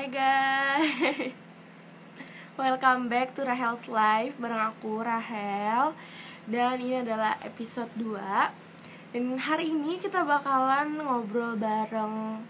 Hai 0.00 0.08
guys. 0.08 1.36
Welcome 2.56 3.12
back 3.12 3.36
to 3.36 3.44
Rahel's 3.44 3.84
Life 3.84 4.32
Bareng 4.40 4.72
aku 4.72 5.04
Rahel. 5.04 5.92
Dan 6.48 6.80
ini 6.80 7.04
adalah 7.04 7.36
episode 7.44 7.92
2 8.00 8.16
Dan 9.12 9.36
hari 9.36 9.68
ini 9.68 10.00
kita 10.00 10.24
bakalan 10.24 11.04
ngobrol 11.04 11.52
bareng 11.60 12.40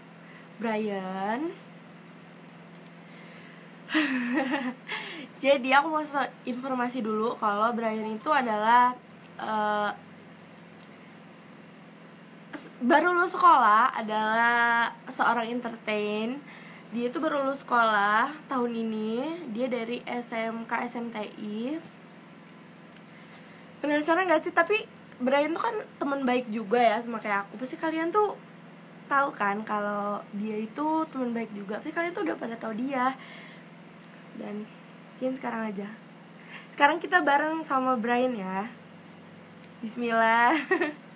Brian. 0.63 1.51
Jadi 5.43 5.75
aku 5.75 5.91
mau 5.91 6.07
informasi 6.47 7.03
dulu 7.03 7.35
Kalau 7.35 7.75
Brian 7.75 8.15
itu 8.15 8.31
adalah 8.31 8.95
uh, 9.35 9.91
baru 12.79 13.11
lulus 13.11 13.35
sekolah 13.35 13.91
adalah 13.91 14.95
seorang 15.11 15.51
entertain 15.51 16.39
dia 16.91 17.07
itu 17.07 17.17
baru 17.23 17.47
lulus 17.47 17.63
sekolah 17.63 18.35
tahun 18.51 18.71
ini. 18.75 19.11
Dia 19.55 19.71
dari 19.71 20.03
SMK 20.03 20.71
SMTI 20.91 21.79
penasaran 23.79 24.27
gak 24.27 24.43
sih? 24.43 24.53
Tapi 24.53 24.77
Brian 25.23 25.55
tuh 25.55 25.63
kan 25.63 25.75
teman 25.95 26.27
baik 26.27 26.51
juga 26.51 26.77
ya 26.83 26.97
sama 26.99 27.23
kayak 27.23 27.47
aku. 27.47 27.63
Pasti 27.63 27.79
kalian 27.79 28.11
tuh 28.11 28.35
tahu 29.07 29.31
kan 29.31 29.63
kalau 29.63 30.19
dia 30.35 30.59
itu 30.59 30.87
teman 31.07 31.31
baik 31.31 31.55
juga. 31.55 31.79
Pasti 31.79 31.95
kalian 31.95 32.11
tuh 32.11 32.23
udah 32.27 32.35
pada 32.35 32.55
tahu 32.59 32.75
dia. 32.75 33.15
Dan 34.35 34.67
mungkin 35.15 35.33
sekarang 35.39 35.71
aja. 35.71 35.87
Sekarang 36.75 36.99
kita 36.99 37.23
bareng 37.23 37.63
sama 37.63 37.95
Brian 37.95 38.35
ya. 38.35 38.67
Bismillah 39.79 40.53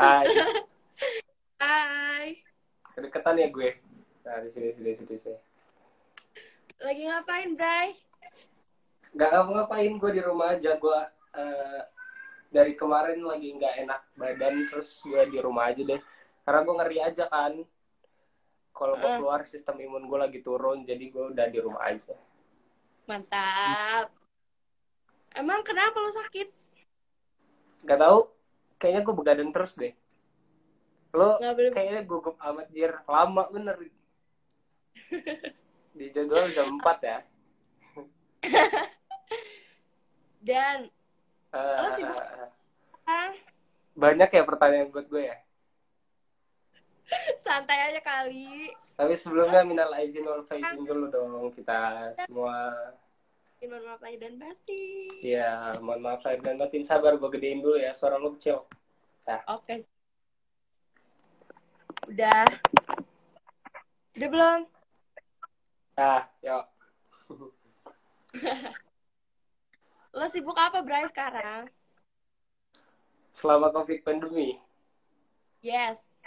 Hai. 0.00 0.24
Hai. 1.60 2.26
Kedekatan 3.30 3.46
ya 3.46 3.48
gue. 3.54 3.70
Nah, 4.26 4.36
di 4.42 4.48
sini, 4.50 4.68
sini, 4.74 4.90
sini, 4.98 5.14
sini. 5.22 5.38
Lagi 6.82 7.02
ngapain, 7.06 7.50
Bray? 7.54 7.88
Gak 9.14 9.30
ngapa-ngapain, 9.30 9.92
gue 9.94 10.10
di 10.10 10.22
rumah 10.22 10.58
aja. 10.58 10.74
Gue 10.74 10.98
uh, 11.38 11.80
dari 12.50 12.74
kemarin 12.74 13.22
lagi 13.22 13.54
nggak 13.54 13.74
enak 13.86 14.00
badan, 14.18 14.54
terus 14.66 14.98
gue 15.06 15.22
di 15.30 15.38
rumah 15.38 15.70
aja 15.70 15.82
deh. 15.86 16.00
Karena 16.42 16.60
gue 16.66 16.74
ngeri 16.74 16.98
aja 16.98 17.24
kan. 17.30 17.54
Kalau 18.74 18.94
gue 18.98 19.06
Uh. 19.06 19.16
keluar, 19.22 19.40
sistem 19.46 19.78
imun 19.78 20.10
gue 20.10 20.18
lagi 20.18 20.42
turun, 20.42 20.82
jadi 20.82 21.04
gue 21.06 21.24
udah 21.30 21.46
di 21.46 21.58
rumah 21.62 21.86
aja. 21.86 22.18
Mantap. 23.06 24.10
Emang 25.38 25.62
kenapa 25.62 26.02
lo 26.02 26.10
sakit? 26.10 26.48
Gak 27.86 28.00
tahu, 28.02 28.26
kayaknya 28.82 29.06
gue 29.06 29.14
begadang 29.14 29.50
terus 29.54 29.78
deh. 29.78 29.94
Lo 31.10 31.38
kayaknya 31.40 32.02
gugup 32.06 32.38
amat, 32.38 32.66
Jir. 32.70 32.92
Lama 33.04 33.50
bener. 33.50 33.76
di 35.98 36.06
jadwal 36.10 36.46
jam 36.54 36.78
4 36.78 37.02
ya. 37.02 37.18
Dan 40.40 40.88
Eh, 41.50 41.76
Lo 41.82 41.88
sibuk? 41.98 42.14
ah, 43.10 43.34
banyak 43.98 44.30
ya 44.30 44.42
pertanyaan 44.46 44.94
buat 44.94 45.06
gue 45.10 45.26
ya. 45.26 45.36
santai 47.42 47.90
aja 47.90 47.98
kali. 47.98 48.70
Tapi 48.94 49.14
sebelumnya 49.18 49.66
minal 49.66 49.90
aizin 49.98 50.22
wal 50.22 50.46
faizin 50.46 50.86
dulu 50.86 51.10
dong 51.10 51.50
kita 51.50 52.14
semua. 52.22 52.70
Iman 53.58 53.82
maaf 53.82 53.98
lahir 53.98 54.22
dan 54.22 54.38
batin. 54.38 55.10
Ya, 55.26 55.74
mohon 55.82 56.06
maaf 56.06 56.22
lahir 56.22 56.38
dan 56.38 56.54
batin 56.54 56.86
sabar 56.86 57.18
gue 57.18 57.30
gedein 57.34 57.58
dulu 57.66 57.82
ya 57.82 57.90
suara 57.90 58.14
lu 58.14 58.38
kecil. 58.38 58.62
Oke. 59.50 59.82
Udah. 62.10 62.42
Udah 64.18 64.28
belum? 64.28 64.60
Ah, 65.94 66.26
yuk. 66.42 66.64
Lo 70.18 70.26
sibuk 70.26 70.58
apa, 70.58 70.82
Bray, 70.82 71.06
sekarang? 71.06 71.70
Selama 73.30 73.70
covid 73.70 74.02
pandemi 74.02 74.58
Yes. 75.62 76.18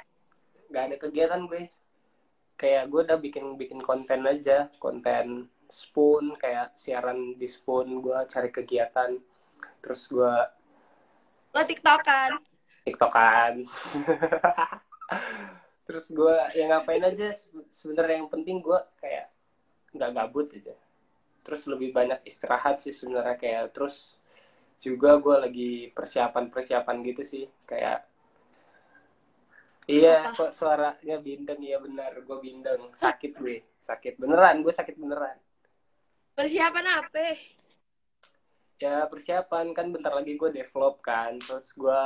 nggak 0.71 0.83
ada 0.87 0.97
kegiatan 0.97 1.41
gue. 1.45 1.67
Kayak 2.55 2.87
gue 2.87 3.01
udah 3.03 3.19
bikin 3.19 3.45
bikin 3.59 3.83
konten 3.83 4.23
aja, 4.23 4.71
konten 4.79 5.51
spoon 5.67 6.33
kayak 6.39 6.73
siaran 6.73 7.35
di 7.35 7.45
spoon 7.45 7.99
gue 7.99 8.17
cari 8.25 8.49
kegiatan. 8.49 9.19
Terus 9.83 10.01
gue 10.07 10.33
Lo 11.53 11.61
tiktokan? 11.67 12.39
tiktokan. 12.87 13.67
Terus 15.87 16.05
gue 16.17 16.35
yang 16.59 16.69
ngapain 16.71 17.03
aja 17.03 17.27
se- 17.35 17.49
sebenarnya 17.79 18.15
yang 18.23 18.29
penting 18.33 18.57
gue 18.67 18.79
kayak 19.01 19.27
nggak 19.95 20.11
gabut 20.17 20.47
aja. 20.57 20.75
Terus 21.45 21.61
lebih 21.71 21.89
banyak 21.97 22.19
istirahat 22.29 22.75
sih 22.83 22.93
sebenarnya 22.95 23.35
kayak 23.43 23.63
terus 23.75 23.97
juga 24.85 25.11
gue 25.25 25.35
lagi 25.45 25.71
persiapan-persiapan 25.97 26.97
gitu 27.09 27.23
sih 27.33 27.45
kayak 27.71 27.99
Iya, 29.97 30.15
kok 30.35 30.51
suaranya 30.57 31.15
bindeng 31.25 31.59
iya 31.67 31.77
benar, 31.85 32.11
gue 32.27 32.37
bindeng, 32.45 32.81
sakit 33.03 33.31
gue, 33.41 33.55
sakit 33.87 34.13
beneran, 34.21 34.55
gue 34.63 34.73
sakit 34.79 34.95
beneran. 35.01 35.37
Persiapan 36.37 36.85
apa? 36.99 37.25
Ya 38.83 38.95
persiapan 39.11 39.65
kan 39.77 39.87
bentar 39.95 40.13
lagi 40.17 40.33
gue 40.41 40.49
develop 40.59 40.95
kan, 41.09 41.31
terus 41.45 41.69
gue 41.81 41.99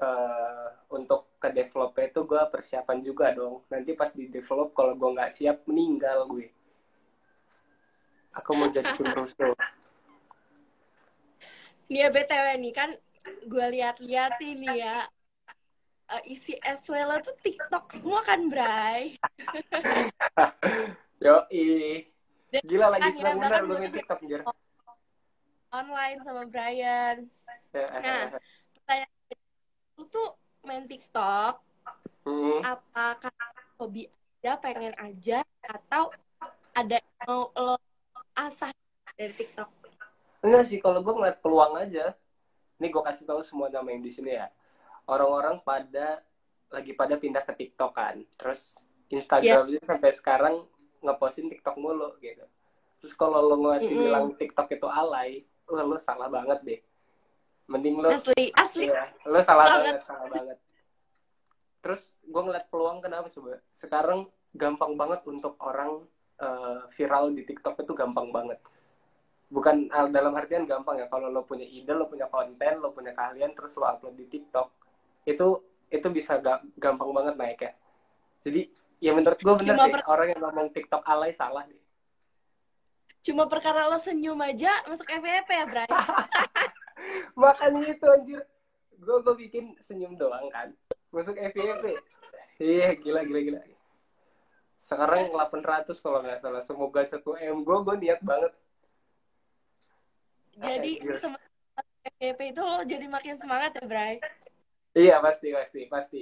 eh 0.00 0.68
untuk 0.96 1.36
ke 1.36 1.52
developnya 1.52 2.08
itu 2.08 2.20
gue 2.24 2.42
persiapan 2.48 2.98
juga 3.04 3.36
dong. 3.36 3.60
Nanti 3.68 3.92
pas 3.92 4.08
di 4.12 4.32
develop 4.32 4.72
kalau 4.72 4.96
gue 4.96 5.10
nggak 5.12 5.32
siap 5.32 5.68
meninggal 5.68 6.24
gue. 6.24 6.48
Aku 8.40 8.56
mau 8.56 8.72
jadi 8.72 8.96
Kim 8.96 9.12
Russo. 9.16 9.52
Nih 11.90 12.06
ya 12.06 12.08
BTW 12.08 12.46
nih 12.62 12.72
kan 12.72 12.90
gue 13.44 13.66
lihat-lihat 13.76 14.40
ini 14.40 14.80
ya 14.80 15.04
eh, 16.16 16.32
isi 16.32 16.56
SW 16.56 16.94
lo 17.04 17.20
tuh 17.20 17.36
TikTok 17.44 17.92
semua 17.92 18.24
kan, 18.24 18.40
Bray? 18.48 19.20
Yo 21.24 21.44
Gila 22.50 22.86
lagi 22.96 23.14
senang 23.14 23.38
ya, 23.38 23.46
bener 23.46 23.62
lu 23.68 23.74
TikTok 23.92 24.18
anjir. 24.24 24.40
Online 25.70 26.18
sama 26.24 26.42
Brian. 26.48 27.28
Nah. 27.70 28.34
Tuh 30.10 30.30
main 30.66 30.84
TikTok 30.84 31.70
Hmm. 32.20 32.60
apakah 32.60 33.32
hobi 33.80 34.04
aja 34.40 34.60
pengen 34.60 34.92
aja 35.00 35.40
atau 35.64 36.12
ada 36.76 37.00
mau 37.24 37.48
lo 37.56 37.76
asah 38.36 38.68
dari 39.16 39.32
TikTok? 39.32 39.68
Enggak 40.44 40.64
sih, 40.68 40.78
kalau 40.80 41.00
gue 41.00 41.12
ngeliat 41.16 41.40
peluang 41.40 41.80
aja. 41.80 42.12
Ini 42.80 42.88
gue 42.88 43.02
kasih 43.04 43.28
tahu 43.28 43.40
semua 43.44 43.68
nama 43.68 43.88
yang 43.92 44.04
di 44.04 44.12
sini 44.12 44.36
ya. 44.36 44.48
Orang-orang 45.04 45.60
pada 45.60 46.24
lagi 46.72 46.92
pada 46.96 47.16
pindah 47.16 47.44
ke 47.44 47.52
TikTok 47.56 47.92
kan. 47.92 48.24
Terus 48.40 48.72
Instagram 49.12 49.68
itu 49.68 49.84
sampai 49.84 50.12
sekarang 50.16 50.54
ngepostin 51.00 51.48
TikTok 51.52 51.76
mulu 51.76 52.16
gitu. 52.20 52.44
Terus 53.00 53.12
kalau 53.16 53.40
lo 53.44 53.56
ngasih 53.64 53.92
Mm-mm. 53.92 54.04
bilang 54.08 54.26
TikTok 54.36 54.68
itu 54.76 54.88
alay, 54.88 55.44
lo 55.68 55.96
salah 56.00 56.28
banget 56.28 56.58
deh. 56.64 56.80
Mending 57.70 58.02
lo 58.02 58.10
Asli, 58.10 58.50
asli. 58.50 58.90
Iya, 58.90 59.14
lo 59.30 59.38
salah 59.46 59.70
Banget. 59.70 59.78
banget, 59.78 60.02
salah 60.02 60.26
banget. 60.26 60.58
Terus 61.80 62.02
gue 62.20 62.42
ngeliat 62.42 62.66
peluang 62.66 62.98
kenapa 62.98 63.30
coba? 63.30 63.62
Sekarang 63.70 64.26
gampang 64.52 64.98
banget 64.98 65.22
untuk 65.24 65.54
orang 65.62 66.02
eh, 66.42 66.82
viral 66.98 67.30
di 67.30 67.46
TikTok 67.46 67.78
itu 67.78 67.94
gampang 67.94 68.34
banget. 68.34 68.58
Bukan 69.50 69.86
ah, 69.94 70.10
dalam 70.10 70.34
artian 70.34 70.66
gampang 70.66 70.98
ya. 70.98 71.06
Kalau 71.06 71.30
lo 71.30 71.46
punya 71.46 71.64
ide, 71.64 71.94
lo 71.94 72.10
punya 72.10 72.26
konten, 72.26 72.82
lo 72.82 72.90
punya 72.90 73.14
keahlian, 73.14 73.54
terus 73.54 73.78
lo 73.78 73.86
upload 73.86 74.18
di 74.18 74.26
TikTok, 74.26 74.66
itu 75.30 75.46
itu 75.90 76.06
bisa 76.10 76.38
ga- 76.42 76.62
gampang 76.74 77.10
banget 77.14 77.34
naik 77.38 77.60
ya. 77.62 77.72
Jadi 78.42 78.66
ya 78.98 79.14
menurut 79.14 79.38
gue 79.38 79.54
bener 79.62 79.74
Cuma 79.78 79.86
deh 79.86 79.94
per- 79.94 80.06
orang 80.10 80.26
yang 80.34 80.40
ngomong 80.42 80.68
TikTok 80.74 81.02
alay 81.06 81.30
salah 81.30 81.62
deh. 81.70 81.78
Cuma 83.20 83.46
perkara 83.46 83.84
lo 83.86 84.00
senyum 84.00 84.38
aja 84.40 84.74
masuk 84.88 85.06
FVP 85.06 85.50
ya, 85.52 85.64
Bray? 85.70 85.86
Makanya 87.40 87.82
itu 87.88 88.06
anjir. 88.06 88.40
Gue 89.00 89.16
gue 89.24 89.34
bikin 89.48 89.72
senyum 89.80 90.20
doang 90.20 90.52
kan. 90.52 90.76
Masuk 91.08 91.40
FYP. 91.40 91.96
Iya, 92.60 92.92
gila 93.00 93.24
gila 93.24 93.40
gila. 93.40 93.60
Sekarang 94.76 95.32
800 95.32 95.96
kalau 96.04 96.20
nggak 96.20 96.40
salah. 96.44 96.60
Semoga 96.60 97.00
1 97.00 97.16
M. 97.24 97.64
Gue 97.64 97.78
gue 97.80 97.96
niat 97.96 98.20
banget. 98.20 98.52
Jadi 100.60 101.00
Anjir. 101.00 101.16
semangat 101.16 101.48
FVP 102.20 102.40
itu 102.52 102.60
lo 102.60 102.84
jadi 102.84 103.06
makin 103.08 103.34
semangat 103.40 103.70
ya, 103.80 103.84
Bray? 103.88 104.20
Iya 104.92 105.16
pasti 105.24 105.48
pasti 105.56 105.80
pasti. 105.88 106.20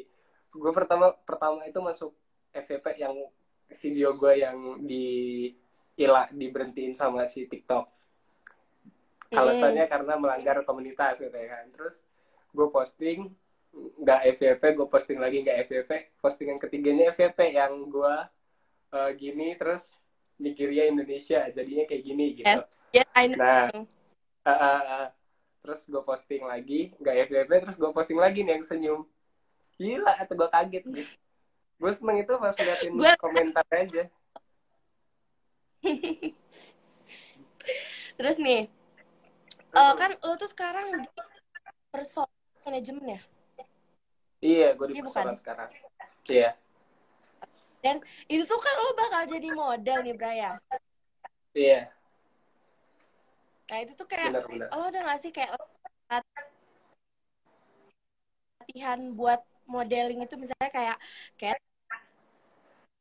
Gue 0.54 0.70
pertama 0.70 1.10
pertama 1.26 1.66
itu 1.66 1.82
masuk 1.82 2.14
FVP 2.54 3.02
yang 3.02 3.14
video 3.82 4.14
gue 4.14 4.32
yang 4.38 4.78
di 4.86 5.06
ilah 5.98 6.30
diberhentiin 6.30 6.94
sama 6.94 7.26
si 7.26 7.50
TikTok 7.50 7.97
alasannya 9.32 9.84
karena 9.88 10.14
melanggar 10.16 10.56
komunitas 10.64 11.20
gitu 11.20 11.32
ya 11.32 11.48
kan. 11.58 11.64
Terus 11.72 12.00
gue 12.52 12.68
posting 12.72 13.28
nggak 13.78 14.20
FVP 14.40 14.62
gue 14.74 14.88
posting 14.88 15.18
lagi 15.20 15.44
nggak 15.44 15.68
FVP 15.68 15.90
postingan 16.24 16.56
ketiganya 16.56 17.12
FVP 17.12 17.52
yang 17.52 17.84
gue 17.92 18.14
uh, 18.96 19.10
gini 19.12 19.54
terus 19.60 19.94
Nigeria 20.40 20.88
Indonesia 20.88 21.44
jadinya 21.52 21.84
kayak 21.84 22.02
gini 22.02 22.24
gitu. 22.32 22.48
Yes. 22.48 22.64
Yes, 22.88 23.04
I 23.12 23.28
know. 23.28 23.36
nah 23.36 23.68
uh, 23.68 24.50
uh, 24.50 24.80
uh, 25.04 25.06
terus 25.60 25.84
gue 25.84 26.00
posting 26.00 26.42
lagi 26.48 26.96
nggak 26.96 27.28
FVP 27.28 27.50
terus 27.68 27.76
gue 27.76 27.90
posting 27.92 28.16
lagi 28.16 28.40
nih 28.40 28.56
yang 28.56 28.64
senyum. 28.64 29.00
Gila 29.78 30.16
atau 30.16 30.34
gue 30.34 30.48
kaget 30.48 30.84
gitu. 30.88 31.14
Gue 31.78 31.92
seneng 31.94 32.18
itu 32.24 32.32
pas 32.34 32.56
liatin 32.56 32.92
Gua- 32.96 33.20
komentar 33.20 33.62
aja. 33.70 34.10
Terus 38.18 38.36
nih, 38.42 38.66
eh, 39.74 39.92
kan 39.98 40.10
lo 40.24 40.34
tuh 40.38 40.50
sekarang 40.50 40.86
di 41.02 41.08
person 41.92 42.28
manajemen 42.64 43.16
ya? 43.16 43.20
iya 44.44 44.68
gue 44.76 44.86
di 44.92 44.94
persona 45.02 45.32
bukan? 45.32 45.40
sekarang 45.40 45.68
iya 46.30 46.50
Dan 47.78 48.02
itu 48.26 48.42
tuh 48.42 48.58
kan 48.58 48.74
lo 48.74 48.90
bakal 48.98 49.22
jadi 49.38 49.48
model 49.54 49.98
nih, 50.02 50.14
Braya. 50.18 50.58
iya 51.54 51.94
Nah 53.68 53.78
itu 53.84 53.92
tuh 53.94 54.08
kayak, 54.08 54.32
benar-benar 54.34 54.68
lo 54.74 54.84
udah 54.88 55.02
gak 55.12 55.20
sih 55.22 55.30
kayak 55.30 55.52
latihan 58.58 59.00
buat 59.12 59.40
modeling 59.68 60.24
itu 60.24 60.34
misalnya 60.40 60.70
kayak 60.72 60.96
kayak 61.36 61.58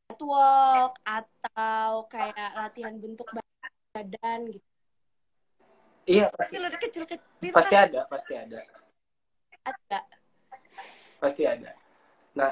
catwalk 0.07 0.93
atau 1.03 2.07
kayak 2.11 2.49
latihan 2.55 2.95
bentuk 2.99 3.27
badan 3.95 4.39
gitu. 4.51 4.66
Iya 6.07 6.31
Pasti 6.31 6.55
pasti. 6.55 6.63
lo 6.63 6.65
udah 6.67 6.81
kecil-kecil 6.81 7.51
pasti 7.51 7.75
kan 7.75 7.83
ada 7.85 8.01
pasti 8.07 8.33
ada. 8.33 8.59
Ada. 9.61 9.99
pasti 11.19 11.43
ada. 11.43 11.71
Nah 12.33 12.51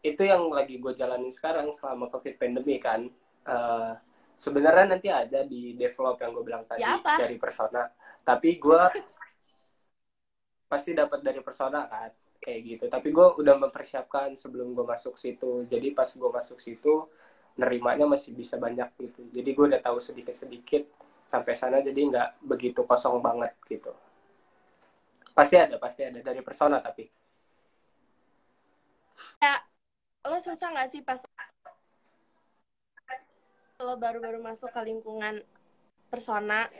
itu 0.00 0.22
yang 0.22 0.46
lagi 0.48 0.78
gue 0.78 0.92
jalanin 0.94 1.30
sekarang 1.30 1.70
selama 1.74 2.06
covid 2.08 2.38
pandemi 2.38 2.78
kan. 2.78 3.10
Eh, 3.42 3.92
sebenarnya 4.38 4.86
nanti 4.88 5.08
ada 5.10 5.42
di 5.42 5.74
develop 5.74 6.18
yang 6.18 6.30
gue 6.32 6.44
bilang 6.46 6.64
tadi 6.64 6.82
Ya, 6.82 6.98
apa? 6.98 7.18
dari 7.18 7.36
persona. 7.38 7.90
Tapi 8.22 8.54
gue 8.56 8.82
pasti 10.66 10.96
dapat 10.96 11.20
dari 11.20 11.40
persona 11.42 11.84
kan 11.86 12.10
kayak 12.38 12.60
gitu. 12.64 12.84
Tapi 12.86 13.08
gue 13.10 13.26
udah 13.38 13.54
mempersiapkan 13.58 14.34
sebelum 14.38 14.72
gue 14.74 14.86
masuk 14.86 15.18
situ. 15.18 15.66
Jadi 15.66 15.90
pas 15.92 16.08
gue 16.08 16.30
masuk 16.30 16.58
situ 16.58 17.06
nerimanya 17.52 18.08
masih 18.08 18.32
bisa 18.32 18.56
banyak 18.56 18.88
gitu. 18.98 19.26
Jadi 19.30 19.50
gue 19.52 19.64
udah 19.74 19.82
tahu 19.82 19.98
sedikit 20.00 20.32
sedikit 20.32 20.86
sampai 21.26 21.54
sana 21.56 21.80
jadi 21.80 22.00
nggak 22.00 22.28
begitu 22.44 22.82
kosong 22.84 23.22
banget 23.22 23.52
gitu. 23.68 23.92
Pasti 25.32 25.56
ada 25.56 25.80
pasti 25.80 26.04
ada 26.04 26.20
dari 26.20 26.44
persona 26.44 26.78
tapi. 26.78 27.08
Lo 30.22 30.38
susah 30.38 30.70
gak 30.70 30.90
sih 30.94 31.02
pas 31.02 31.18
lo 33.82 33.98
baru-baru 33.98 34.38
masuk 34.38 34.70
ke 34.70 34.80
lingkungan 34.86 35.42
persona? 36.06 36.70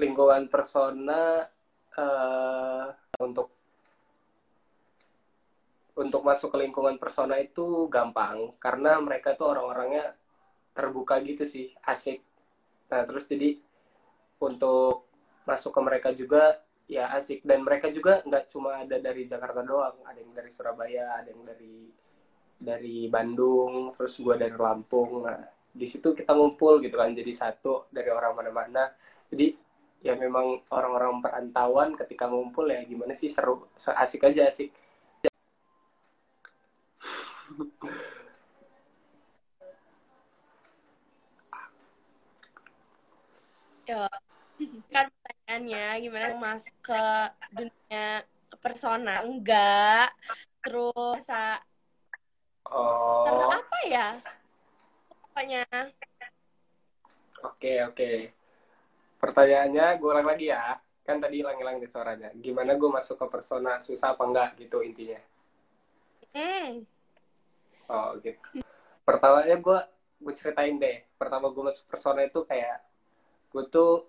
Lingkungan 0.00 0.48
persona 0.48 1.44
eh, 1.92 2.86
untuk 3.20 3.55
untuk 5.96 6.20
masuk 6.20 6.52
ke 6.52 6.58
lingkungan 6.60 7.00
persona 7.00 7.40
itu 7.40 7.88
gampang 7.88 8.52
karena 8.60 9.00
mereka 9.00 9.32
tuh 9.32 9.48
orang-orangnya 9.48 10.12
terbuka 10.76 11.16
gitu 11.24 11.48
sih 11.48 11.72
asik. 11.88 12.20
Nah 12.92 13.02
terus 13.08 13.24
jadi 13.24 13.56
untuk 14.44 15.08
masuk 15.48 15.72
ke 15.72 15.80
mereka 15.80 16.08
juga 16.12 16.60
ya 16.84 17.16
asik. 17.16 17.40
Dan 17.40 17.64
mereka 17.64 17.88
juga 17.88 18.20
nggak 18.28 18.44
cuma 18.52 18.84
ada 18.84 19.00
dari 19.00 19.24
Jakarta 19.24 19.64
doang 19.64 19.96
ada 20.04 20.18
yang 20.20 20.36
dari 20.36 20.52
Surabaya 20.52 21.24
ada 21.24 21.32
yang 21.32 21.42
dari 21.48 21.88
dari 22.56 23.08
Bandung 23.08 23.96
terus 23.96 24.20
gua 24.20 24.36
dari 24.36 24.52
Lampung. 24.52 25.24
Nah 25.24 25.40
di 25.72 25.88
situ 25.88 26.12
kita 26.12 26.36
ngumpul 26.36 26.84
gitu 26.84 27.00
kan 27.00 27.16
jadi 27.16 27.32
satu 27.32 27.88
dari 27.88 28.12
orang 28.12 28.36
mana-mana. 28.36 28.92
Jadi 29.32 29.56
ya 30.04 30.12
memang 30.12 30.60
orang-orang 30.68 31.24
perantauan 31.24 31.96
ketika 31.96 32.28
ngumpul 32.28 32.68
ya 32.68 32.84
gimana 32.84 33.16
sih 33.16 33.32
seru 33.32 33.64
asik 33.80 34.28
aja 34.28 34.52
asik 34.52 34.68
ya 43.86 44.10
kan 44.90 45.06
pertanyaannya 45.22 45.86
gimana 46.02 46.26
masuk 46.42 46.74
ke 46.82 47.04
dunia 47.54 48.26
persona 48.58 49.22
enggak. 49.22 50.10
Terus 50.58 51.22
sa- 51.22 51.62
ter 52.66 52.74
oh 52.74 53.46
apa 53.54 53.78
ya? 53.86 54.08
Pokoknya. 55.06 55.62
Oke 57.46 57.72
oke. 57.86 58.12
Pertanyaannya 59.22 59.86
gue 60.02 60.10
ulang 60.10 60.26
lagi 60.26 60.50
ya. 60.50 60.82
Kan 61.06 61.22
tadi 61.22 61.38
hilang-hilang 61.38 61.78
di 61.78 61.86
suaranya. 61.86 62.34
Gimana 62.34 62.74
gue 62.74 62.90
masuk 62.90 63.22
ke 63.22 63.26
persona 63.30 63.78
susah 63.78 64.18
apa 64.18 64.26
enggak? 64.26 64.58
Gitu 64.58 64.82
intinya. 64.82 65.22
Hmm 66.34 66.95
oh 67.90 68.18
gitu. 68.20 68.62
Pertamanya 69.06 69.56
gue 69.58 69.78
gue 70.22 70.34
ceritain 70.34 70.74
deh. 70.76 71.04
Pertama 71.16 71.50
gue 71.50 71.62
masuk 71.62 71.84
persona 71.86 72.24
itu 72.24 72.42
kayak 72.46 72.82
gue 73.52 73.64
tuh 73.70 74.06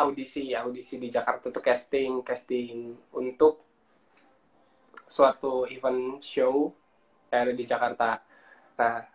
audisi 0.00 0.50
audisi 0.56 0.98
di 0.98 1.12
Jakarta 1.12 1.52
tuh 1.52 1.62
casting 1.62 2.24
casting 2.24 2.96
untuk 3.14 3.62
suatu 5.06 5.68
event 5.68 6.18
show 6.24 6.72
yang 7.28 7.48
ada 7.48 7.52
di 7.54 7.64
Jakarta. 7.68 8.18
Nah 8.80 9.12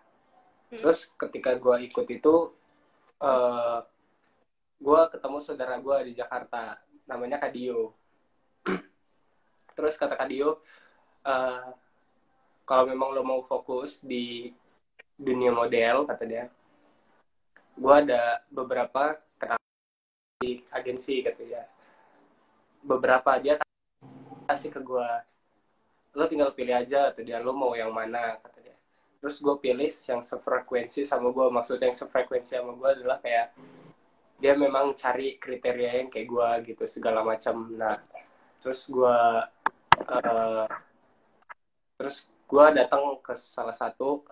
Hmm. 0.68 0.84
terus 0.84 1.08
ketika 1.16 1.56
gue 1.56 1.88
ikut 1.88 2.08
itu 2.12 2.36
eh 3.24 3.80
gue 4.78 5.02
ketemu 5.10 5.38
saudara 5.40 5.80
gue 5.80 5.98
di 6.12 6.14
Jakarta 6.14 6.78
namanya 7.08 7.40
Kadio. 7.40 7.96
Terus 9.78 9.96
kata 9.96 10.20
Kadio 10.20 10.60
eh 11.24 11.68
kalau 12.68 12.84
memang 12.84 13.16
lo 13.16 13.24
mau 13.24 13.40
fokus 13.40 14.04
di 14.04 14.52
dunia 15.16 15.50
model 15.50 16.04
kata 16.06 16.24
dia 16.28 16.46
gue 17.78 17.94
ada 17.94 18.42
beberapa 18.50 19.22
kenal 19.38 19.62
di 20.42 20.66
agensi 20.74 21.22
kata 21.22 21.42
dia. 21.46 21.64
Beberapa 22.82 23.38
dia 23.38 23.62
kasih 24.50 24.74
ke 24.74 24.82
gue 24.82 25.10
lo 26.18 26.26
tinggal 26.26 26.50
pilih 26.58 26.74
aja 26.74 27.14
kata 27.14 27.22
dia 27.22 27.38
lo 27.38 27.54
mau 27.54 27.78
yang 27.78 27.94
mana 27.94 28.42
kata 28.42 28.60
dia. 28.66 28.76
Terus 29.22 29.38
gue 29.38 29.56
pilih 29.62 29.90
yang 30.10 30.22
sefrekuensi 30.26 31.06
sama 31.06 31.30
gue 31.30 31.46
maksudnya 31.54 31.94
yang 31.94 31.98
sefrekuensi 31.98 32.58
sama 32.58 32.74
gue 32.74 32.90
adalah 32.98 33.22
kayak 33.22 33.54
dia 34.38 34.54
memang 34.58 34.94
cari 34.98 35.38
kriteria 35.38 36.02
yang 36.02 36.10
kayak 36.10 36.28
gue 36.30 36.50
gitu 36.74 36.84
segala 36.90 37.22
macam. 37.22 37.70
Nah 37.78 37.94
terus 38.66 38.90
gue 38.90 39.18
eh, 40.02 40.66
terus 42.02 42.26
gue 42.48 42.66
datang 42.72 43.20
ke 43.20 43.36
salah 43.36 43.76
satu 43.76 44.24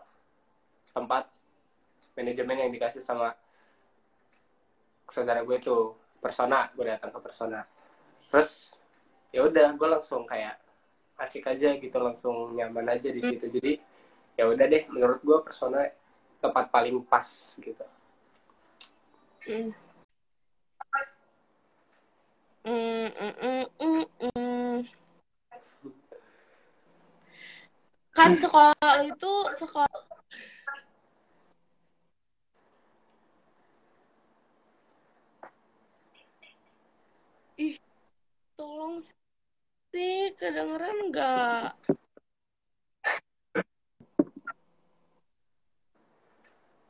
tempat 0.96 1.28
manajemen 2.16 2.64
yang 2.64 2.72
dikasih 2.72 3.04
sama 3.04 3.36
saudara 5.12 5.44
gue 5.44 5.58
tuh 5.60 6.00
persona 6.24 6.72
gue 6.72 6.88
datang 6.88 7.12
ke 7.12 7.20
persona 7.20 7.68
terus 8.32 8.80
ya 9.36 9.44
udah 9.44 9.76
gue 9.76 9.88
langsung 9.92 10.24
kayak 10.24 10.56
asik 11.20 11.44
aja 11.52 11.76
gitu 11.76 11.98
langsung 12.00 12.56
nyaman 12.56 12.96
aja 12.96 13.12
di 13.12 13.20
situ 13.20 13.46
jadi 13.52 13.84
ya 14.40 14.48
udah 14.48 14.66
deh 14.68 14.84
menurut 14.88 15.20
gue 15.20 15.38
persona 15.44 15.92
tempat 16.40 16.72
paling 16.72 17.04
pas 17.04 17.28
gitu 17.60 17.84
Hmm. 19.46 19.70
Hmm, 22.66 23.14
hmm, 23.14 23.34
hmm, 23.38 23.66
hmm, 23.78 24.06
hmm. 24.18 24.45
Kan 28.16 28.40
sekolah 28.40 28.72
lo 28.80 29.04
itu 29.04 29.34
sekolah 29.60 29.92
Ih, 37.60 37.76
tolong 38.56 39.04
sih, 39.92 40.32
kedengeran 40.40 41.12
nggak? 41.12 41.76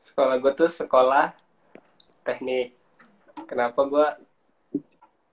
sekolah 0.06 0.40
gue 0.40 0.54
tuh 0.56 0.72
sekolah 0.72 1.34
teknik 2.24 2.78
kenapa 3.50 3.84
gue 3.84 4.08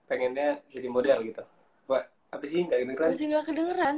pengennya 0.09 0.59
jadi 0.67 0.89
model 0.91 1.23
gitu 1.23 1.39
Gua, 1.87 2.03
apa 2.33 2.43
sih 2.43 2.67
nggak 2.67 2.83
kedengeran 2.83 3.09
Masih 3.13 3.25
nggak 3.31 3.45
kedengeran? 3.47 3.97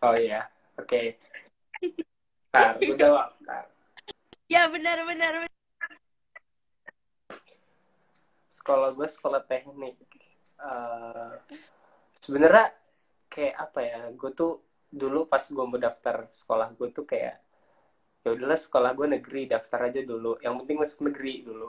Oh 0.00 0.16
iya, 0.16 0.48
oke. 0.80 1.20
Ntar, 2.48 2.80
gue 2.80 2.96
jawab. 2.96 3.36
Ya 4.48 4.64
benar 4.72 5.04
benar. 5.04 5.44
benar. 5.44 5.90
Sekolah 8.48 8.96
gue 8.96 9.08
sekolah 9.08 9.44
teknik. 9.44 10.00
Eh, 10.56 11.32
Sebenarnya 12.20 12.72
kayak 13.28 13.56
apa 13.60 13.80
ya? 13.84 14.00
Gue 14.16 14.32
tuh 14.32 14.64
dulu 14.88 15.28
pas 15.28 15.44
gue 15.44 15.64
mau 15.68 15.76
daftar 15.76 16.32
sekolah 16.32 16.72
gue 16.76 16.88
tuh 16.96 17.04
kayak 17.04 17.36
ya 18.20 18.28
udahlah 18.36 18.60
sekolah 18.60 18.92
gue 18.96 19.06
negeri 19.20 19.52
daftar 19.52 19.88
aja 19.88 20.00
dulu. 20.00 20.40
Yang 20.40 20.54
penting 20.64 20.78
masuk 20.80 20.98
negeri 21.12 21.44
dulu. 21.44 21.68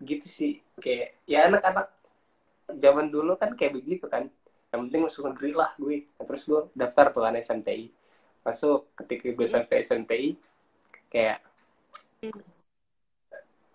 Gitu 0.00 0.28
sih. 0.28 0.52
Kayak 0.80 1.16
ya 1.28 1.44
anak-anak 1.48 1.92
zaman 2.76 3.12
dulu 3.12 3.36
kan 3.36 3.52
kayak 3.52 3.76
begitu 3.76 4.08
kan. 4.08 4.32
Yang 4.72 4.80
penting 4.88 5.02
masuk 5.06 5.22
negeri 5.30 5.50
lah 5.54 5.70
gue. 5.78 5.96
Nah, 6.18 6.24
terus 6.26 6.42
gue 6.46 6.60
daftar 6.74 7.06
tuh 7.14 7.22
kan 7.22 7.34
SMTI. 7.38 7.86
Masuk 8.42 8.90
ketika 9.04 9.26
gue 9.34 9.46
sampai 9.46 9.76
SMTI 9.82 10.28
kayak 11.10 11.38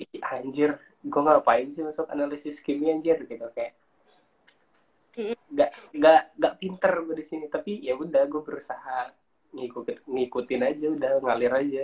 Ih, 0.01 0.17
anjir 0.25 0.81
gue 1.01 1.21
ngapain 1.21 1.69
sih 1.69 1.86
masuk 1.86 2.10
analisis 2.10 2.57
kimia 2.62 2.93
anjir 2.98 3.21
gitu 3.25 3.48
kayak 3.53 3.77
Mm. 5.12 5.36
nggak 5.51 5.71
nggak 5.91 6.21
nggak 6.39 6.53
pinter 6.55 6.93
gue 7.03 7.15
di 7.19 7.25
sini 7.27 7.51
tapi 7.51 7.83
ya 7.83 8.00
udah 8.00 8.24
gue 8.31 8.41
berusaha 8.48 9.12
ngikut 9.51 10.07
ngikutin 10.07 10.63
aja 10.63 10.88
udah 10.88 11.12
ngalir 11.19 11.51
aja 11.51 11.83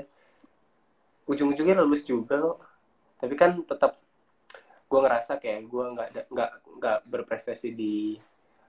ujung-ujungnya 1.28 1.76
lulus 1.84 2.08
juga 2.08 2.40
kok 2.40 2.60
tapi 3.20 3.36
kan 3.36 3.60
tetap 3.68 4.00
gue 4.88 5.00
ngerasa 5.04 5.44
kayak 5.44 5.68
gue 5.68 5.86
nggak 5.92 6.10
nggak 6.32 6.52
nggak 6.80 7.00
berprestasi 7.04 7.76
di 7.76 8.16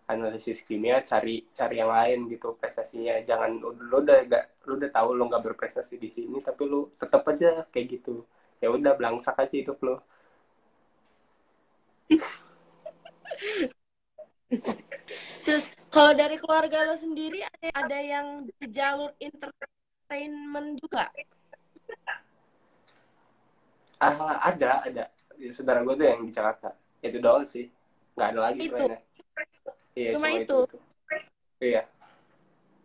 analisis 0.09 0.65
kimia 0.65 1.05
cari 1.05 1.45
cari 1.53 1.77
yang 1.81 1.93
lain 1.93 2.19
gitu 2.33 2.57
prestasinya. 2.61 3.21
Jangan 3.23 3.51
lu 3.61 3.97
udah 4.05 4.19
nggak 4.29 4.45
lu 4.67 4.73
udah 4.81 4.91
tahu 4.93 5.09
lu 5.15 5.25
nggak 5.29 5.45
berprestasi 5.53 5.95
di 6.01 6.09
sini 6.09 6.41
tapi 6.41 6.63
lu 6.65 6.89
tetap 6.97 7.23
aja 7.29 7.69
kayak 7.73 8.01
gitu. 8.01 8.25
Ya 8.59 8.69
udah 8.73 8.93
belangsak 8.99 9.37
aja 9.39 9.55
hidup 9.55 9.79
lo 9.87 10.03
Terus 15.45 15.65
kalau 15.93 16.13
dari 16.17 16.37
keluarga 16.41 16.89
lo 16.89 16.97
sendiri 16.97 17.45
ada 17.45 17.69
ada 17.77 17.99
yang 18.01 18.27
di 18.49 18.53
jalur 18.73 19.13
entertainment 19.21 20.81
juga? 20.81 21.13
ah 23.99 24.39
ada 24.47 24.71
ada. 24.87 25.05
Saudara 25.55 25.83
gue 25.87 25.95
tuh 25.95 26.07
yang 26.07 26.23
di 26.27 26.33
Jakarta. 26.33 26.75
Itu 27.03 27.19
doang 27.23 27.47
sih. 27.47 27.71
Nggak 28.19 28.29
ada 28.35 28.41
lagi 28.51 28.61
Itu. 28.67 28.85
Iya 29.99 30.11
Cuma 30.15 30.31
itu. 30.31 30.39
itu, 30.47 30.59
iya 31.59 31.83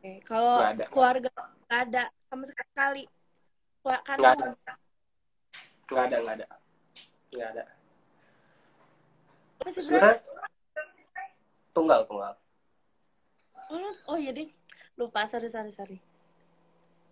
Oke, 0.01 0.19
kalau 0.25 0.57
ada. 0.65 0.83
keluarga 0.89 1.29
nggak 1.69 1.79
ada 1.87 2.03
sama 2.27 2.43
sekali. 2.49 3.05
Kan 3.83 4.17
nggak 4.17 4.33
ada 4.39 4.45
nggak 5.91 6.03
ada 6.09 6.17
nggak 6.23 6.35
ada 6.39 6.45
nggak 7.35 7.49
ada 7.53 7.63
apa 9.59 9.69
sih 9.71 9.83
sebenarnya 9.83 10.19
tunggal 11.75 12.01
tunggal 12.09 12.33
Oh, 13.73 13.89
oh 14.11 14.17
iya 14.21 14.29
deh, 14.35 14.45
lupa 15.01 15.25
sorry 15.25 15.49
sorry 15.49 15.73
sorry. 15.73 15.97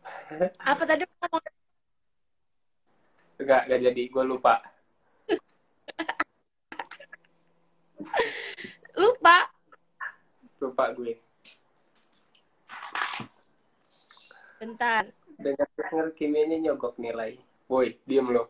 Apa 0.72 0.84
tadi 0.86 1.10
ngomong? 1.10 1.42
nggak 3.42 3.62
nggak 3.66 3.82
jadi 3.90 4.04
gue 4.14 4.24
lupa 4.30 4.62
Lupa. 9.02 9.51
Lupa 10.62 10.94
gue. 10.94 11.18
Bentar. 14.62 15.10
dengar 15.42 15.66
dengar 15.74 16.14
kimianya 16.14 16.62
nyogok 16.62 17.02
nilai. 17.02 17.42
Woi 17.66 17.98
diem 18.06 18.30
lo. 18.30 18.46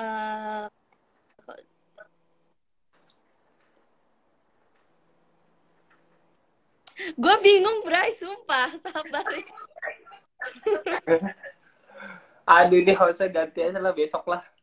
Eh 0.00 0.68
gue 7.16 7.34
bingung 7.44 7.84
Bray 7.84 8.16
sumpah. 8.16 8.72
Sabar. 8.80 9.24
Aduh 12.46 12.78
ini 12.80 12.94
hostnya 12.96 13.28
ganti 13.28 13.60
aja 13.60 13.82
lah 13.82 13.90
besok 13.90 14.24
lah 14.30 14.55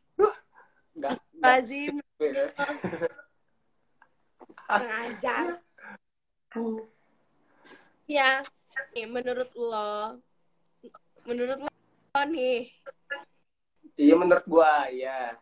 Wah, 0.94 1.00
nggak 1.00 1.18
nggak 1.42 1.58
Lazim. 1.58 1.98
sip, 1.98 2.06
ya. 2.22 2.46
ngajar 4.64 5.46
ya 8.06 8.30
nih, 8.94 9.06
menurut 9.10 9.50
lo 9.58 10.22
menurut 11.26 11.58
lo 11.66 11.70
nih. 12.30 12.70
Iya 13.98 14.14
menurut 14.18 14.46
gua 14.46 14.86
ya 14.94 15.34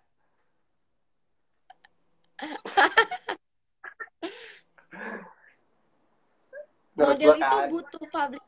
menurut 6.97 7.17
model 7.17 7.29
gua 7.29 7.37
itu 7.37 7.45
kan. 7.45 7.69
butuh 7.69 8.05
public 8.09 8.45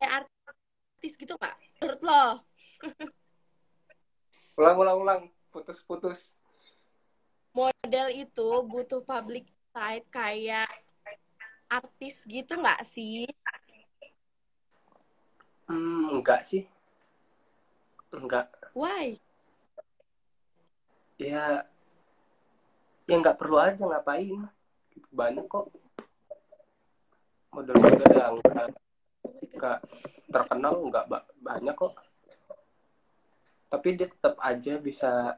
kayak 0.00 0.12
artis 0.24 1.12
gitu 1.16 1.32
nggak 1.36 1.56
menurut 1.80 2.00
lo? 2.00 2.24
Ulang 4.58 4.76
ulang 4.80 4.98
ulang. 4.98 5.20
Putus 5.48 5.80
putus 5.80 6.37
model 7.58 8.06
itu 8.14 8.48
butuh 8.70 9.02
public 9.02 9.50
side 9.74 10.06
kayak 10.14 10.70
artis 11.66 12.22
gitu 12.24 12.54
nggak 12.54 12.86
sih? 12.86 13.26
Hmm, 15.66 16.22
enggak 16.22 16.46
sih. 16.46 16.64
Enggak. 18.14 18.48
Why? 18.72 19.18
Ya 21.18 21.66
ya 23.10 23.14
nggak 23.18 23.36
perlu 23.36 23.58
aja 23.58 23.82
ngapain? 23.84 24.46
Banyak 25.10 25.44
kok. 25.50 25.66
Model-model 27.50 28.10
yang 28.14 28.36
nggak 29.58 29.78
terkenal 30.30 30.74
nggak 30.88 31.04
ba- 31.10 31.28
banyak 31.42 31.74
kok. 31.74 31.92
Tapi 33.68 33.88
dia 33.98 34.08
tetap 34.08 34.38
aja 34.40 34.80
bisa 34.80 35.36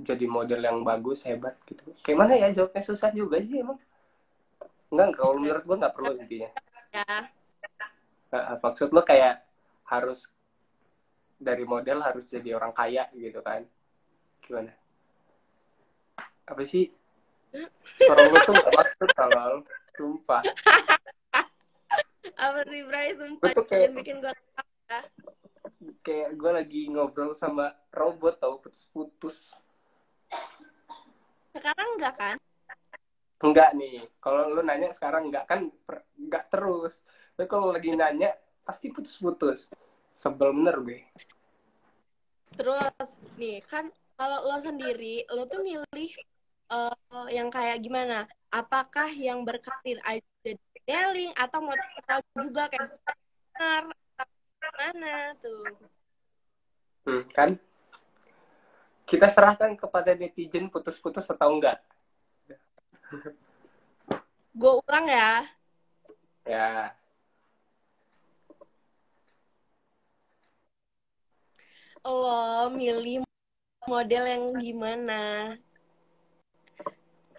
jadi 0.00 0.24
model 0.24 0.60
yang 0.64 0.80
bagus 0.80 1.22
hebat 1.28 1.56
gitu. 1.68 1.84
Kayak 2.00 2.18
mana 2.18 2.32
ya 2.36 2.48
jawabnya 2.52 2.82
susah 2.82 3.10
juga 3.12 3.36
sih 3.44 3.60
emang. 3.60 3.76
Enggak 4.90 5.08
kalau 5.20 5.38
menurut 5.38 5.62
gua 5.68 5.76
nggak 5.86 5.94
perlu 5.94 6.12
intinya. 6.18 6.50
Ya. 6.90 7.30
Nah, 8.30 8.58
maksud 8.58 8.88
lo 8.90 9.02
kayak 9.04 9.44
harus 9.86 10.30
dari 11.40 11.64
model 11.64 12.02
harus 12.02 12.26
jadi 12.28 12.56
orang 12.56 12.72
kaya 12.74 13.06
gitu 13.14 13.38
kan. 13.44 13.62
Gimana? 14.42 14.72
Apa 16.48 16.62
sih? 16.66 16.90
Suara 18.00 18.26
lo 18.26 18.38
tuh 18.42 18.52
nggak 18.56 18.74
maksud 18.74 19.08
kalau 19.14 19.62
sumpah. 19.94 20.42
Apa 22.40 22.60
sih 22.66 22.80
Bray? 22.88 23.12
Sumpah 23.14 23.50
Gue 23.52 23.58
tuh 23.58 23.66
kayak- 23.68 23.94
bikin 23.94 24.16
gue 24.24 24.32
kayak 26.02 26.36
gue 26.36 26.50
lagi 26.50 26.82
ngobrol 26.90 27.32
sama 27.36 27.72
robot 27.92 28.36
tau 28.40 28.58
putus-putus 28.58 29.56
sekarang 31.54 31.88
enggak 31.98 32.14
kan? 32.18 32.36
Enggak 33.40 33.70
nih. 33.74 34.04
Kalau 34.20 34.52
lu 34.52 34.62
nanya 34.62 34.92
sekarang 34.92 35.32
enggak 35.32 35.48
kan 35.48 35.60
per- 35.86 36.06
enggak 36.20 36.44
terus. 36.52 37.00
Tapi 37.34 37.46
kalau 37.48 37.72
lagi 37.72 37.96
nanya 37.96 38.36
pasti 38.62 38.92
putus-putus. 38.92 39.72
Sebel 40.12 40.52
bener 40.52 40.76
gue. 40.84 41.00
Terus 42.54 43.08
nih 43.40 43.64
kan 43.64 43.88
kalau 44.20 44.44
lo 44.44 44.60
sendiri 44.60 45.24
lo 45.32 45.48
tuh 45.48 45.64
milih 45.64 46.10
eh, 46.70 47.26
yang 47.32 47.48
kayak 47.48 47.80
gimana? 47.80 48.28
Apakah 48.52 49.08
yang 49.14 49.46
berkarir 49.46 50.02
aja 50.04 50.26
di 50.44 50.58
modeling 50.84 51.32
atau 51.38 51.58
mau 51.62 51.76
tahu 52.04 52.22
juga 52.34 52.66
kayak 52.68 52.98
benar 53.54 53.84
mana 54.76 55.32
tuh? 55.40 55.64
Hmm, 57.06 57.24
kan 57.32 57.56
kita 59.10 59.26
serahkan 59.26 59.74
kepada 59.74 60.14
netizen 60.14 60.70
putus-putus 60.70 61.26
atau 61.26 61.58
enggak. 61.58 61.82
Gue 64.54 64.72
ulang 64.86 65.06
ya. 65.10 65.50
Ya. 66.46 66.94
Lo 72.06 72.70
milih 72.70 73.26
model 73.90 74.24
yang 74.30 74.44
gimana? 74.62 75.20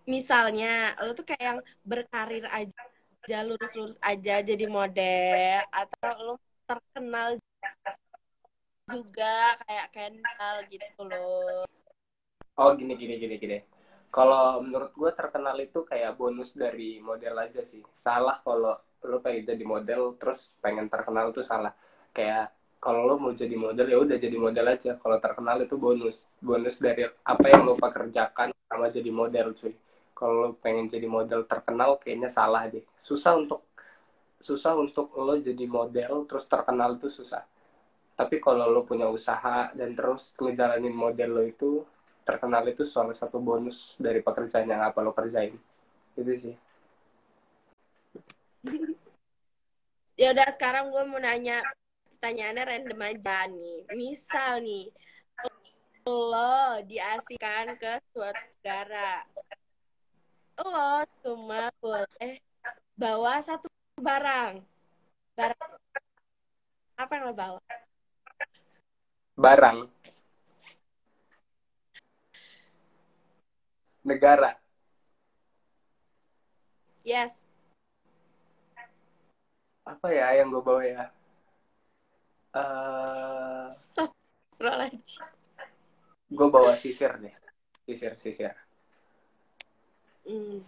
Misalnya 0.04 1.00
lo 1.00 1.16
tuh 1.16 1.24
kayak 1.24 1.56
yang 1.56 1.60
berkarir 1.88 2.44
aja 2.52 3.48
lurus-lurus 3.48 3.96
aja 4.04 4.44
jadi 4.44 4.66
model 4.68 5.62
atau 5.72 6.12
lo 6.20 6.34
terkenal 6.68 7.40
juga 8.92 9.56
kayak 9.64 9.88
Kendall 9.96 10.56
gitu 10.68 11.02
loh. 11.08 11.64
Oh 12.60 12.72
gini 12.76 12.94
gini 13.00 13.16
gini 13.16 13.36
gini. 13.40 13.58
Kalau 14.12 14.60
menurut 14.60 14.92
gue 14.92 15.12
terkenal 15.16 15.56
itu 15.64 15.88
kayak 15.88 16.20
bonus 16.20 16.52
dari 16.52 17.00
model 17.00 17.40
aja 17.40 17.64
sih. 17.64 17.80
Salah 17.96 18.44
kalau 18.44 18.76
lo 19.02 19.18
pengen 19.24 19.56
jadi 19.56 19.64
model 19.64 20.20
terus 20.20 20.60
pengen 20.60 20.92
terkenal 20.92 21.32
itu 21.32 21.40
salah. 21.42 21.72
Kayak 22.12 22.52
kalau 22.84 23.08
lo 23.08 23.16
mau 23.16 23.32
jadi 23.32 23.56
model 23.56 23.88
ya 23.88 23.98
udah 24.04 24.18
jadi 24.20 24.36
model 24.36 24.68
aja. 24.68 24.92
Kalau 25.00 25.18
terkenal 25.24 25.64
itu 25.64 25.80
bonus. 25.80 26.28
Bonus 26.44 26.76
dari 26.84 27.08
apa 27.08 27.46
yang 27.48 27.64
lo 27.64 27.80
pekerjakan 27.80 28.52
sama 28.68 28.92
jadi 28.92 29.10
model 29.10 29.56
cuy. 29.56 29.74
Kalau 30.12 30.34
lo 30.36 30.48
pengen 30.60 30.92
jadi 30.92 31.08
model 31.08 31.48
terkenal 31.48 31.96
kayaknya 31.96 32.28
salah 32.28 32.68
deh. 32.68 32.84
Susah 33.00 33.40
untuk 33.40 33.64
susah 34.42 34.74
untuk 34.76 35.14
lo 35.16 35.38
jadi 35.38 35.66
model 35.70 36.26
terus 36.26 36.50
terkenal 36.50 36.98
itu 36.98 37.08
susah 37.08 37.46
tapi 38.22 38.38
kalau 38.38 38.70
lo 38.70 38.86
punya 38.86 39.10
usaha 39.10 39.74
dan 39.74 39.98
terus 39.98 40.38
ngejalanin 40.38 40.94
model 40.94 41.30
lo 41.34 41.42
itu 41.42 41.82
terkenal 42.22 42.62
itu 42.70 42.86
salah 42.86 43.18
satu 43.18 43.42
bonus 43.42 43.98
dari 43.98 44.22
pekerjaan 44.22 44.70
yang 44.70 44.86
apa 44.86 45.02
lo 45.02 45.10
kerjain. 45.10 45.58
Itu 46.14 46.30
sih. 46.38 46.54
Ya 50.14 50.38
udah 50.38 50.54
sekarang 50.54 50.94
gue 50.94 51.02
mau 51.10 51.18
nanya 51.18 51.66
pertanyaannya 52.14 52.62
random 52.62 53.02
aja 53.02 53.50
nih. 53.50 53.90
Misal 53.98 54.62
nih 54.62 54.94
lo 56.06 56.78
diasihkan 56.86 57.74
ke 57.82 58.06
suatu 58.14 58.38
negara. 58.38 59.26
Lo 60.62 61.10
cuma 61.26 61.74
boleh 61.82 62.38
bawa 62.94 63.42
satu 63.42 63.66
barang. 63.98 64.62
Barang 65.34 65.74
apa 67.02 67.12
yang 67.18 67.26
lo 67.26 67.34
bawa 67.34 67.58
barang. 69.36 69.88
Negara. 74.02 74.58
Yes. 77.06 77.34
Apa 79.86 80.08
ya 80.14 80.34
yang 80.38 80.54
gue 80.54 80.64
bawa 80.64 80.82
ya? 80.86 81.06
Uh, 82.52 83.72
Astagfirullahaladzim. 83.72 85.24
gue 86.32 86.48
bawa 86.48 86.74
sisir 86.80 87.12
deh. 87.20 87.36
Sisir 87.86 88.14
sisir. 88.18 88.56
Hmm. 90.26 90.64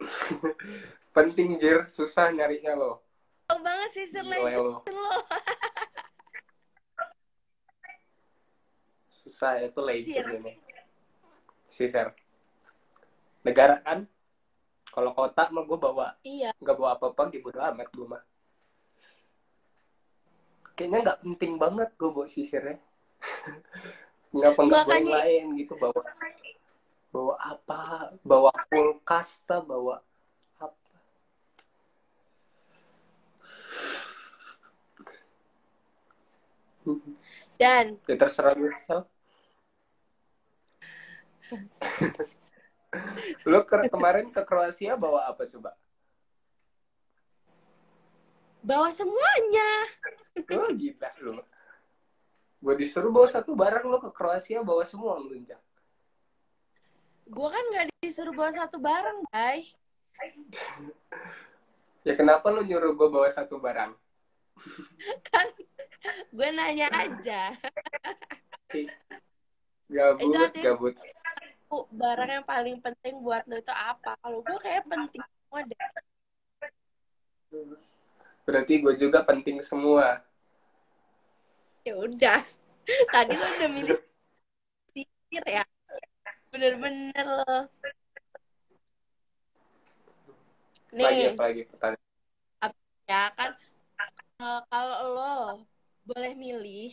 penting 1.16 1.58
jir. 1.58 1.86
Susah 1.90 2.30
nyarinya 2.32 2.74
lo 2.74 3.03
Tau 3.54 3.62
banget 3.62 3.90
Gila 4.18 4.34
legend 4.34 4.66
lo. 4.66 4.82
lo. 4.90 5.14
susah 9.22 9.62
itu 9.62 9.78
legend 9.78 10.26
ini. 10.42 10.58
Sisir 11.70 12.10
negara 13.46 13.78
kan 13.86 14.10
kalau 14.90 15.14
kota 15.14 15.54
mah 15.54 15.62
gue 15.62 15.78
bawa. 15.78 16.18
Iya. 16.26 16.50
nggak 16.58 16.74
bawa 16.74 16.98
apa-apa 16.98 17.30
gitu 17.30 17.46
bodo 17.46 17.62
amat 17.62 17.86
gue 17.94 18.06
mah. 18.10 18.22
Kayaknya 20.74 20.98
nggak 21.06 21.18
penting 21.22 21.52
banget 21.54 21.94
gue 21.94 22.10
bawa 22.10 22.26
sisirnya. 22.26 22.82
Nggak 24.34 24.58
yang 24.58 25.06
Makanya- 25.06 25.22
lain 25.22 25.44
gitu 25.62 25.78
bawa. 25.78 26.02
Bawa 27.14 27.34
apa? 27.38 28.10
Bawa 28.26 28.50
kulkas 28.66 29.46
ta 29.46 29.62
bawa 29.62 30.02
apa 30.58 30.74
Dan 37.56 37.96
ya 38.04 38.16
terserah 38.18 38.54
lu 38.54 38.68
Sel. 38.84 39.00
lu 43.50 43.58
ke- 43.66 43.90
kemarin 43.90 44.30
ke 44.30 44.42
Kroasia 44.46 44.94
bawa 44.94 45.26
apa 45.26 45.42
coba 45.50 45.74
bawa 48.64 48.88
semuanya. 48.88 49.70
lu 50.48 50.72
gila 50.78 51.10
lu 51.20 51.32
gue 52.64 52.74
disuruh 52.80 53.12
bawa 53.12 53.28
satu 53.28 53.52
barang 53.52 53.84
lu 53.84 54.00
ke 54.00 54.08
Kroasia 54.08 54.64
bawa 54.64 54.88
semua 54.88 55.20
lu 55.20 55.36
Injak. 55.36 55.60
Gue 57.28 57.48
kan 57.48 57.64
nggak 57.72 57.86
disuruh 58.04 58.32
bawa 58.32 58.52
satu 58.52 58.76
barang, 58.80 59.18
Bay. 59.32 59.68
Ya 62.04 62.12
kenapa 62.20 62.52
lu 62.52 62.60
nyuruh 62.68 62.92
gue 62.92 63.08
bawa 63.08 63.32
satu 63.32 63.56
barang? 63.56 63.96
Kan 65.32 65.48
gue 66.30 66.48
nanya 66.50 66.88
aja. 66.90 67.42
Gabut, 69.86 70.20
Itu 70.20 70.36
artinya- 70.36 70.64
gabut. 70.64 70.94
Bu, 71.64 71.78
barang 71.90 72.30
yang 72.30 72.46
paling 72.46 72.76
penting 72.78 73.18
buat 73.18 73.42
lo 73.46 73.58
itu 73.58 73.72
apa? 73.72 74.14
Kalau 74.20 74.40
gue 74.40 74.58
kayak 74.58 74.84
penting 74.86 75.22
semua 75.22 75.60
deh. 75.64 75.78
Berarti 78.44 78.72
gue 78.78 78.94
juga 78.94 79.24
penting 79.24 79.58
semua. 79.58 80.22
Ya 81.82 81.94
udah. 81.96 82.40
Tadi 83.10 83.32
lo 83.34 83.46
udah 83.58 83.70
milih 83.70 83.98
pikir 84.92 85.42
ya. 85.44 85.64
Bener-bener 86.52 87.26
lo. 87.26 87.58
Lagi 90.94 91.26
Nih, 91.26 91.34
apa 91.34 91.42
lagi 91.42 91.62
pertanyaan? 91.66 92.02
ya 93.04 93.28
kan 93.36 93.50
eh, 94.40 94.60
kalau 94.72 94.98
lo 95.12 95.34
boleh 96.04 96.32
milih 96.36 96.92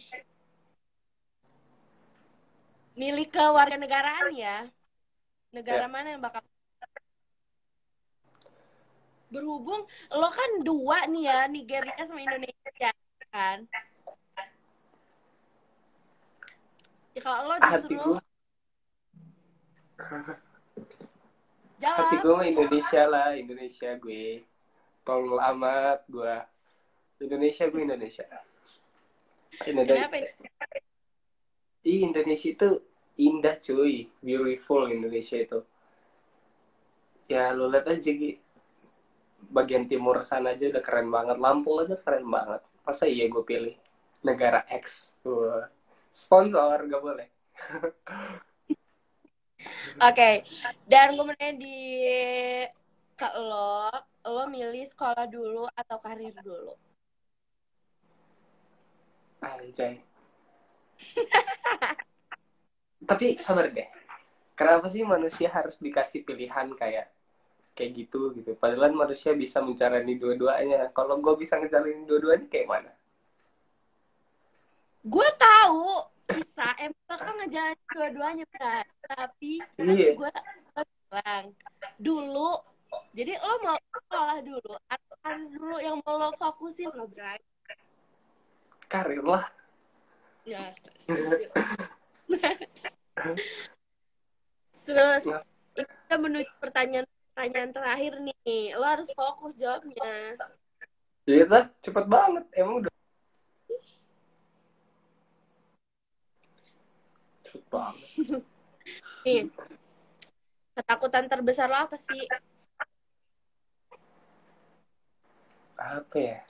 milih 2.96 3.28
ke 3.28 3.44
warga 3.52 3.76
negaraan 3.76 4.32
ya 4.36 4.68
negara 5.52 5.88
Ya. 5.88 5.92
mana 5.92 6.08
yang 6.16 6.24
bakal 6.24 6.44
berhubung 9.32 9.88
lo 10.12 10.30
kan 10.32 10.52
dua 10.64 11.08
nih 11.08 11.24
ya 11.28 11.40
Nigeria 11.48 12.04
sama 12.04 12.20
Indonesia 12.20 12.92
kan 13.32 13.64
ya 17.16 17.20
kalau 17.24 17.48
lo 17.48 17.56
disuruh 17.60 18.16
gue, 18.16 18.20
hati 20.00 22.16
jawab 22.16 22.24
gue 22.24 22.34
mah 22.36 22.48
Indonesia 22.48 23.02
lah, 23.10 23.30
Indonesia 23.36 23.90
gue. 23.98 24.46
Tolol 25.02 25.42
amat 25.42 26.06
gue. 26.06 26.36
Indonesia 27.22 27.66
gue 27.70 27.82
Indonesia. 27.82 28.26
Indonesia. 29.68 30.08
kenapa 30.08 30.18
ini? 30.18 30.30
Ih, 31.82 32.00
Indonesia 32.06 32.50
itu 32.54 32.70
indah 33.18 33.56
cuy, 33.58 34.08
beautiful 34.22 34.88
Indonesia 34.88 35.38
itu. 35.38 35.60
Ya 37.28 37.52
lu 37.56 37.68
lihat 37.72 37.88
aja 37.90 38.12
Gi. 38.12 38.38
Bagian 39.52 39.90
timur 39.90 40.22
sana 40.22 40.54
aja 40.54 40.70
udah 40.70 40.84
keren 40.86 41.10
banget, 41.10 41.38
Lampung 41.42 41.82
aja 41.82 41.98
keren 41.98 42.30
banget. 42.30 42.62
Masa 42.86 43.10
iya 43.10 43.26
gue 43.26 43.44
pilih 43.44 43.76
negara 44.22 44.62
X? 44.70 45.12
Wah. 45.26 45.68
Sponsor 46.12 46.86
gak 46.86 47.02
boleh. 47.02 47.28
Oke, 50.02 50.42
dan 50.90 51.14
gue 51.14 51.24
mau 51.26 51.36
nanya 51.38 51.54
di 51.54 51.78
ke 53.14 53.30
lo, 53.38 53.94
lo 54.26 54.44
milih 54.50 54.82
sekolah 54.90 55.30
dulu 55.30 55.70
atau 55.78 55.98
karir 56.02 56.34
dulu? 56.42 56.74
Anjay. 59.42 59.98
Tapi 63.02 63.26
sabar 63.42 63.74
deh. 63.74 63.90
Kenapa 64.54 64.86
sih 64.94 65.02
manusia 65.02 65.50
harus 65.50 65.82
dikasih 65.82 66.22
pilihan 66.22 66.70
kayak 66.78 67.10
kayak 67.74 67.92
gitu 67.98 68.30
gitu? 68.38 68.54
Padahal 68.54 68.94
manusia 68.94 69.34
bisa 69.34 69.58
menjalani 69.66 70.22
dua-duanya. 70.22 70.94
Kalau 70.94 71.18
gue 71.18 71.34
bisa 71.42 71.58
ngejalanin 71.58 72.06
dua-duanya 72.06 72.46
kayak 72.46 72.70
mana? 72.70 72.92
Gue 75.02 75.26
tahu 75.34 76.06
kita 76.30 76.68
emang 76.78 77.06
bakal 77.10 77.34
ngejalanin 77.42 77.88
dua-duanya, 77.90 78.46
Bray. 78.54 78.86
Tapi 79.10 79.52
Iya. 79.82 80.14
gue 80.14 80.32
bilang 81.10 81.46
dulu, 81.98 82.62
jadi 83.18 83.34
lo 83.42 83.58
mau 83.66 83.80
sekolah 83.82 84.40
dulu 84.46 84.74
atau 84.86 85.16
dulu 85.50 85.76
yang 85.82 85.98
mau 86.06 86.22
lo 86.22 86.30
fokusin 86.38 86.94
lo, 86.94 87.10
Bray? 87.10 87.42
Karir 88.92 89.24
lah. 89.24 89.48
Ya. 90.44 90.76
Terus 94.84 95.24
Ya. 95.24 95.40
kita 95.72 96.16
menuju 96.20 96.52
pertanyaan 96.60 97.08
pertanyaan 97.32 97.72
terakhir 97.72 98.14
nih. 98.20 98.76
Lo 98.76 98.84
harus 98.84 99.08
fokus 99.16 99.56
jawabnya. 99.56 100.36
Iya? 101.24 101.72
Cepet 101.80 102.06
banget. 102.12 102.44
Emang 102.52 102.84
udah. 102.84 102.92
Cepet 107.48 107.64
banget. 107.72 108.44
Nih, 109.24 109.46
ketakutan 110.74 111.30
terbesar 111.30 111.70
lo 111.70 111.86
apa 111.86 111.96
sih? 111.96 112.26
Apa 115.78 116.16
ya? 116.18 116.42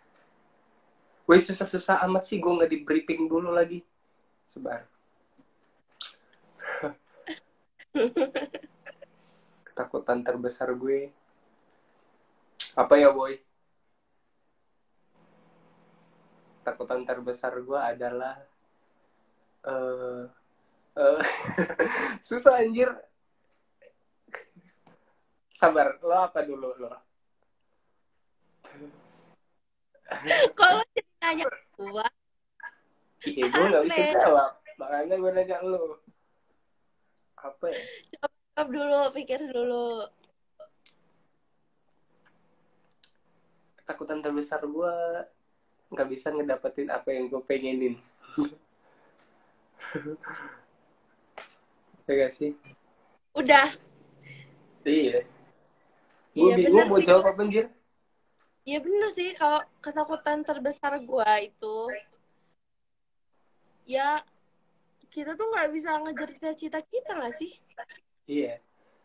Wih 1.32 1.40
susah-susah 1.40 2.04
amat 2.12 2.28
sih 2.28 2.44
gue 2.44 2.52
nggak 2.52 2.68
di 2.68 2.84
briefing 2.84 3.32
dulu 3.32 3.56
lagi. 3.56 3.80
Sebar. 4.52 4.84
ketakutan 9.72 10.24
terbesar 10.24 10.72
gue 10.76 11.12
apa 12.76 12.94
ya 12.96 13.12
boy 13.12 13.36
ketakutan 16.62 17.04
terbesar 17.04 17.56
gue 17.60 17.80
adalah 17.80 18.36
eh 19.68 20.24
eh, 20.96 21.22
susah 22.28 22.64
anjir 22.64 22.92
sabar 25.56 26.00
lo 26.04 26.16
apa 26.20 26.44
dulu 26.44 26.76
lo 26.80 26.92
Kalau 30.60 30.84
nanya 31.22 31.46
gua, 31.78 32.06
gue 33.22 33.46
nggak 33.46 33.84
bisa 33.86 34.02
jawab. 34.18 34.52
Makanya 34.82 35.16
gue 35.22 35.32
nanya 35.38 35.58
lo 35.62 36.02
apa 37.38 37.66
ya? 37.70 37.82
Jawab 38.18 38.68
dulu, 38.70 39.00
pikir 39.14 39.40
dulu. 39.50 40.10
ketakutan 43.92 44.24
terbesar 44.24 44.64
gue 44.64 44.94
nggak 45.92 46.08
bisa 46.08 46.32
ngedapetin 46.32 46.88
apa 46.88 47.12
yang 47.12 47.28
gue 47.28 47.42
pengenin. 47.44 47.96
Ya 52.10 52.28
gak 52.28 52.34
sih? 52.36 52.52
Udah, 53.32 53.72
iya. 54.84 55.24
Gue 56.36 56.52
Iya, 56.52 56.56
bingung 56.60 56.88
mau 56.92 57.00
sih. 57.00 57.08
jawab 57.08 57.24
apa 57.32 57.40
anjir 57.46 57.66
ya 58.64 58.78
bener 58.80 59.10
sih. 59.10 59.34
Kalau 59.34 59.62
ketakutan 59.80 60.42
terbesar 60.42 60.98
gua 61.02 61.40
itu 61.40 61.90
ya 63.86 64.22
kita 65.12 65.36
tuh 65.36 65.52
nggak 65.52 65.70
bisa 65.76 66.00
ngejar 66.00 66.30
cita-cita 66.32 66.80
kita 66.82 67.12
nggak 67.18 67.36
sih? 67.36 67.52
iya. 68.26 68.62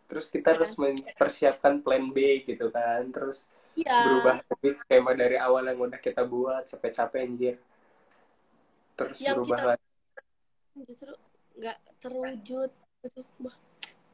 Terus 0.07 0.31
kita 0.31 0.55
harus 0.55 0.71
mempersiapkan 0.79 1.83
plan 1.83 2.14
B 2.14 2.47
gitu 2.47 2.71
kan. 2.71 3.11
Terus 3.11 3.51
Iya. 3.75 4.07
berubah 4.07 4.38
lagi 4.40 4.71
skema 4.73 5.12
dari 5.12 5.35
awal 5.37 5.66
yang 5.66 5.83
udah 5.83 5.99
kita 5.99 6.23
buat. 6.23 6.62
Capek-capek 6.64 7.21
anjir. 7.21 7.57
Terus 8.95 9.19
Yang 9.19 9.35
berubah 9.35 9.59
kita- 9.59 9.69
lagi. 9.75 9.87
Justru 10.87 11.12
nggak 11.59 11.79
terwujud. 11.99 12.71
Wah, 13.42 13.57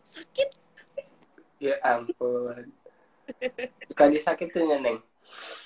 sakit. 0.02 0.48
ya 1.60 1.78
ampun. 1.84 2.72
Suka 3.86 4.04
disakitin 4.10 4.66
ya 4.66 4.78
neng 4.80 4.98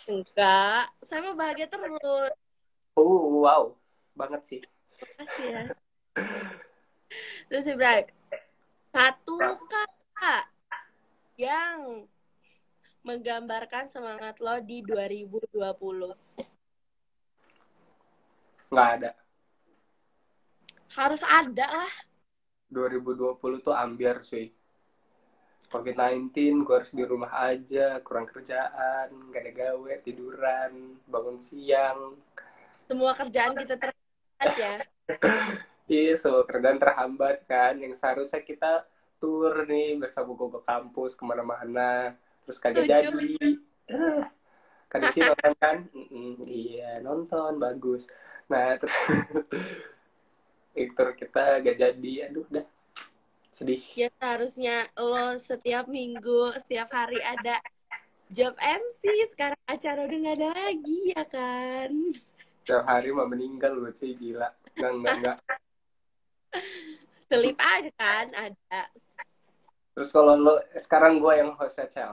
Enggak, 0.07 0.93
saya 1.03 1.21
mau 1.25 1.35
bahagia 1.35 1.67
terus. 1.67 2.33
oh 2.97 3.45
wow 3.45 3.77
banget 4.17 4.43
sih 4.47 4.63
Makasih 4.97 5.47
ya. 5.53 5.63
Terus 7.53 7.65
Ibrahim, 7.69 8.09
satu 8.91 9.37
kata 9.69 10.49
yang 11.37 12.09
menggambarkan 13.05 13.87
semangat 13.93 14.41
lo 14.41 14.57
di 14.65 14.81
2020. 14.81 16.17
nggak 18.73 18.91
ada 18.99 19.13
Harus 20.97 21.21
ada 21.23 21.67
lah. 21.85 21.93
2020 22.73 23.61
tuh 23.61 23.77
ambiar 23.77 24.25
cuy 24.25 24.56
COVID-19 25.67 26.63
gue 26.63 26.75
harus 26.79 26.93
di 26.95 27.05
rumah 27.05 27.33
aja 27.35 27.99
kurang 28.07 28.31
kerjaan 28.31 29.11
gak 29.35 29.43
ada 29.43 29.53
gawe 29.53 29.93
tiduran 30.07 31.01
bangun 31.11 31.39
siang 31.43 32.15
Semua 32.87 33.19
kerjaan 33.19 33.59
kita 33.59 33.75
terhambat 33.75 34.53
ya. 34.55 34.75
Iya, 35.87 36.19
semua 36.19 36.43
kerjaan 36.43 36.83
terhambat 36.83 37.47
kan. 37.47 37.79
Yang 37.79 38.03
seharusnya 38.03 38.43
kita 38.43 38.83
tur 39.23 39.55
nih 39.71 39.95
bersama 40.03 40.35
gogo 40.35 40.59
kampus 40.67 41.15
ke 41.15 41.23
mana-mana. 41.23 42.19
Terus 42.43 42.59
kagak 42.59 42.87
jadi. 42.91 43.35
Kagak 44.91 45.11
sih 45.15 45.23
nonton 45.23 45.55
kan? 45.59 45.77
Iya, 46.47 47.03
nonton. 47.03 47.59
Bagus. 47.63 48.11
Nah, 48.51 48.75
terus 48.83 48.95
itu 50.75 51.05
kita 51.23 51.63
gak 51.63 51.79
jadi. 51.79 52.13
Aduh, 52.31 52.47
dah. 52.51 52.67
Sedih. 53.57 53.81
Ya 53.97 54.13
seharusnya 54.21 54.85
lo 55.01 55.41
setiap 55.41 55.89
minggu, 55.89 56.53
setiap 56.61 56.93
hari 56.93 57.17
ada 57.25 57.57
job 58.29 58.53
MC. 58.61 59.33
Sekarang 59.33 59.57
acara 59.65 60.05
udah 60.05 60.19
nggak 60.21 60.37
ada 60.37 60.51
lagi 60.53 61.17
ya 61.17 61.25
kan? 61.25 61.91
Setiap 62.61 62.85
hari 62.85 63.17
mah 63.17 63.25
meninggal 63.25 63.73
loh, 63.81 63.89
cuy. 63.97 64.13
Gila. 64.13 64.53
Enggak, 64.77 64.93
enggak, 64.93 65.15
enggak. 65.17 65.39
Selip 67.25 67.57
aja 67.73 67.91
kan 67.97 68.29
ada. 68.37 68.83
Terus 69.97 70.13
kalau 70.13 70.37
lo, 70.37 70.61
sekarang 70.77 71.17
gue 71.17 71.33
yang 71.41 71.57
host 71.57 71.81
Cel. 71.89 72.13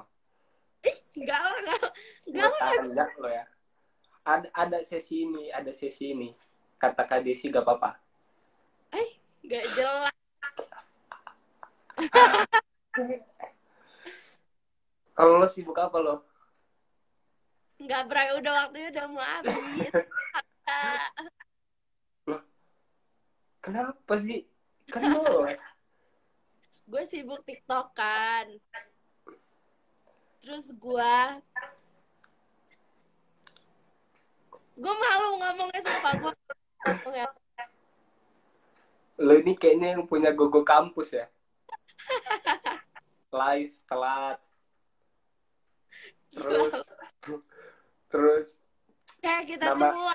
Enggak 1.19 1.39
lah, 1.43 1.55
enggak. 1.59 1.87
Enggak 2.23 2.47
Gue 2.55 2.95
lah. 2.95 3.09
lo 3.19 3.27
ya. 3.27 3.45
Ada, 4.23 4.47
ada 4.55 4.79
sesi 4.79 5.27
ini, 5.27 5.51
ada 5.51 5.75
sesi 5.75 6.15
ini. 6.15 6.31
Kata 6.79 7.03
Kak 7.03 7.27
Desi 7.27 7.51
gak 7.51 7.67
apa-apa. 7.67 7.99
Enggak 9.43 9.67
jelas. 9.75 10.22
Kalau 15.13 15.37
lo 15.37 15.47
sibuk 15.49 15.77
apa 15.77 15.97
lo? 16.01 16.25
Enggak, 17.77 18.07
Bray. 18.09 18.33
Udah 18.39 18.53
waktunya 18.65 18.89
udah 18.89 19.05
mau 19.09 19.21
habis. 19.21 19.53
Kenapa 23.63 24.13
sih? 24.19 24.43
Kan 24.89 25.13
lo. 25.13 25.23
gue 26.91 27.03
sibuk 27.07 27.41
tiktokan. 27.47 28.59
Terus 30.43 30.67
gue... 30.75 31.15
Gue 34.73 34.93
malu 34.97 35.37
ngomongnya 35.37 35.81
sumpah. 35.85 36.13
Gue. 36.17 36.33
Lo 39.21 39.37
ini 39.37 39.53
kayaknya 39.53 39.93
yang 39.95 40.09
punya 40.09 40.33
gogo 40.33 40.65
kampus 40.65 41.13
ya? 41.13 41.29
Live, 43.33 43.73
telat. 43.89 44.37
Terus, 46.31 46.73
terus 48.13 48.47
Kayak 49.17 49.43
kita 49.49 49.65
Nama- 49.73 49.89
tuh 49.89 50.11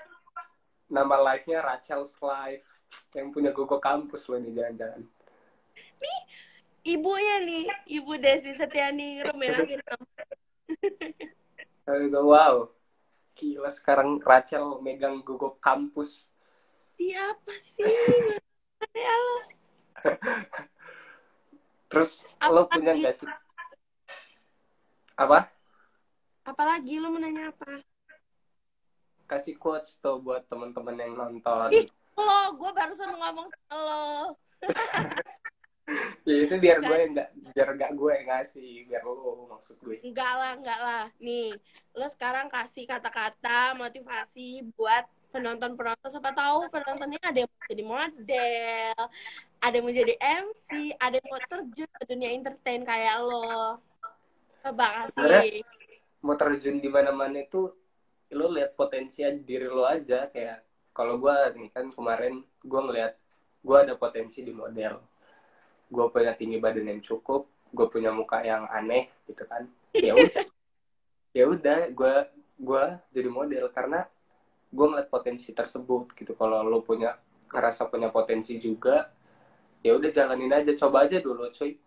nama 0.89 1.17
live-nya 1.33 1.59
Rachel's 1.61 2.15
Live. 2.19 2.65
Yang 3.13 3.27
punya 3.35 3.51
gogo 3.53 3.77
kampus 3.77 4.25
lo 4.27 4.39
nih 4.39 4.55
jangan-jangan. 4.55 5.03
ibunya 6.81 7.37
nih, 7.45 7.69
Ibu 8.01 8.17
Desi 8.17 8.57
Setiani 8.57 9.21
Rum 9.21 9.37
yang 9.39 9.61
ngasih 9.61 9.77
nama. 9.85 10.07
Aduh, 11.85 12.25
Wow. 12.25 12.55
Gila 13.35 13.69
sekarang 13.69 14.19
Rachel 14.19 14.81
megang 14.81 15.21
gogo 15.21 15.53
kampus. 15.59 16.33
Iya 16.97 17.35
apa 17.35 17.55
sih? 17.61 17.85
Ya 18.95 19.15
lo. 19.15 19.39
Terus 21.89 22.29
Apa 22.37 22.53
lo 22.53 22.63
punya 22.69 22.93
gak 23.01 23.17
sih? 23.17 23.29
Apa? 25.17 25.49
Apalagi 26.45 27.01
lo 27.01 27.09
mau 27.13 27.21
nanya 27.21 27.51
apa? 27.53 27.81
Kasih 29.29 29.57
quotes 29.61 30.01
tuh 30.01 30.21
buat 30.21 30.45
teman-teman 30.49 30.97
yang 30.97 31.13
nonton. 31.17 31.69
Ih. 31.73 31.89
Lo, 32.19 32.57
gue 32.57 32.71
barusan 32.75 33.15
ngomong 33.15 33.47
sama 33.49 33.77
lo. 33.83 34.05
Ya 36.29 36.45
itu 36.45 36.61
biar 36.61 36.85
gue 36.85 36.97
yang 37.01 37.13
nggak 37.17 37.31
biar 37.57 37.69
gak 37.81 37.93
gue 37.97 38.13
yang 38.13 38.29
ngasih 38.29 38.71
biar 38.85 39.03
lo 39.09 39.49
maksud 39.49 39.81
gue. 39.81 39.97
Enggak 40.05 40.33
lah, 40.37 40.53
enggak 40.61 40.81
lah. 40.85 41.05
Nih, 41.17 41.57
lo 41.97 42.07
sekarang 42.13 42.53
kasih 42.53 42.85
kata-kata 42.85 43.73
motivasi 43.73 44.69
buat 44.77 45.09
penonton-penonton. 45.33 46.09
Siapa 46.13 46.37
tahu 46.37 46.69
penontonnya 46.69 47.21
ada 47.25 47.41
yang 47.41 47.53
jadi 47.69 47.85
model, 47.85 48.97
ada 49.59 49.75
yang 49.75 49.87
mau 49.87 49.95
jadi 49.95 50.15
MC, 50.19 50.69
ada 50.99 51.17
yang 51.19 51.29
mau 51.31 51.43
terjun 51.43 51.91
ke 51.91 52.05
dunia 52.07 52.31
entertain 52.31 52.83
kayak 52.87 53.17
lo. 53.23 53.83
Coba 54.63 54.87
kasih. 55.05 55.67
Mau 56.23 56.35
terjun 56.39 56.79
di 56.79 56.89
mana-mana 56.91 57.43
itu 57.43 57.71
lo 58.35 58.47
lihat 58.53 58.77
potensi 58.77 59.25
diri 59.43 59.67
lo 59.67 59.89
aja 59.89 60.29
kayak 60.29 60.93
kalau 60.93 61.17
gue 61.17 61.33
nih 61.57 61.71
kan 61.73 61.89
kemarin 61.89 62.45
gue 62.61 62.81
ngeliat 62.83 63.15
gue 63.63 63.77
ada 63.79 63.95
potensi 63.99 64.43
di 64.47 64.55
model. 64.55 64.99
Gue 65.89 66.07
punya 66.13 66.37
tinggi 66.37 66.61
badan 66.61 66.91
yang 66.91 67.01
cukup, 67.03 67.49
gue 67.73 67.87
punya 67.89 68.13
muka 68.15 68.45
yang 68.45 68.69
aneh 68.71 69.11
gitu 69.27 69.43
kan. 69.49 69.67
Ya 69.95 70.15
udah, 70.15 70.45
ya 71.39 71.45
udah 71.49 71.81
gue 71.91 72.15
gue 72.59 72.85
jadi 73.15 73.31
model 73.31 73.71
karena 73.75 74.07
gue 74.69 74.87
ngeliat 74.87 75.09
potensi 75.11 75.51
tersebut 75.51 76.15
gitu. 76.15 76.37
Kalau 76.37 76.63
lo 76.63 76.85
punya 76.85 77.17
ngerasa 77.49 77.89
punya 77.89 78.13
potensi 78.13 78.61
juga, 78.61 79.09
ya 79.83 79.95
udah 79.95 80.11
jalanin 80.11 80.53
aja, 80.53 80.73
coba 80.75 81.07
aja 81.07 81.19
dulu, 81.23 81.49
cuy. 81.55 81.79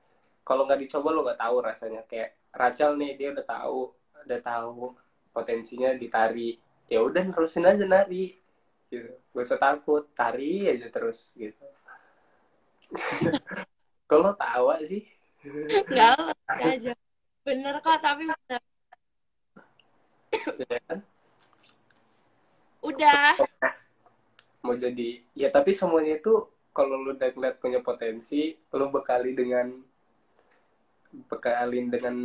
Kalau 0.41 0.65
nggak 0.65 0.82
dicoba 0.88 1.08
lo 1.13 1.21
nggak 1.27 1.41
tahu 1.41 1.56
rasanya. 1.62 2.01
Kayak 2.08 2.36
Rachel 2.51 2.97
nih 2.97 3.15
dia 3.19 3.30
udah 3.36 3.45
tahu, 3.45 3.80
udah 4.25 4.39
tahu 4.41 4.95
potensinya 5.32 5.95
di 5.95 6.08
tari. 6.12 6.49
Ya 6.91 6.99
udah 6.99 7.23
terusin 7.32 7.63
aja 7.63 7.88
nari, 7.88 8.36
gitu. 8.91 9.15
Gak 9.32 9.45
usah 9.47 9.60
takut, 9.60 10.04
tari 10.12 10.67
aja 10.67 10.91
terus 10.91 11.32
gitu. 11.39 11.63
Kalau 14.12 14.36
tawa 14.36 14.75
sih. 14.84 15.08
Nggak 15.88 16.36
aja. 16.51 16.93
Bener 17.47 17.75
kok, 17.80 17.97
tapi 18.04 18.27
bener. 18.27 18.62
ya 20.67 20.80
kan? 20.91 20.99
Udah. 22.84 23.39
Mau 24.62 24.77
jadi 24.77 25.25
ya 25.34 25.49
tapi 25.49 25.73
semuanya 25.73 26.21
itu 26.21 26.45
kalau 26.71 26.95
lu 27.03 27.12
udah 27.15 27.29
ngeliat 27.36 27.60
punya 27.60 27.79
potensi, 27.84 28.55
lu 28.71 28.88
bekali 28.91 29.36
dengan 29.36 29.67
bekalin 31.27 31.91
dengan 31.91 32.15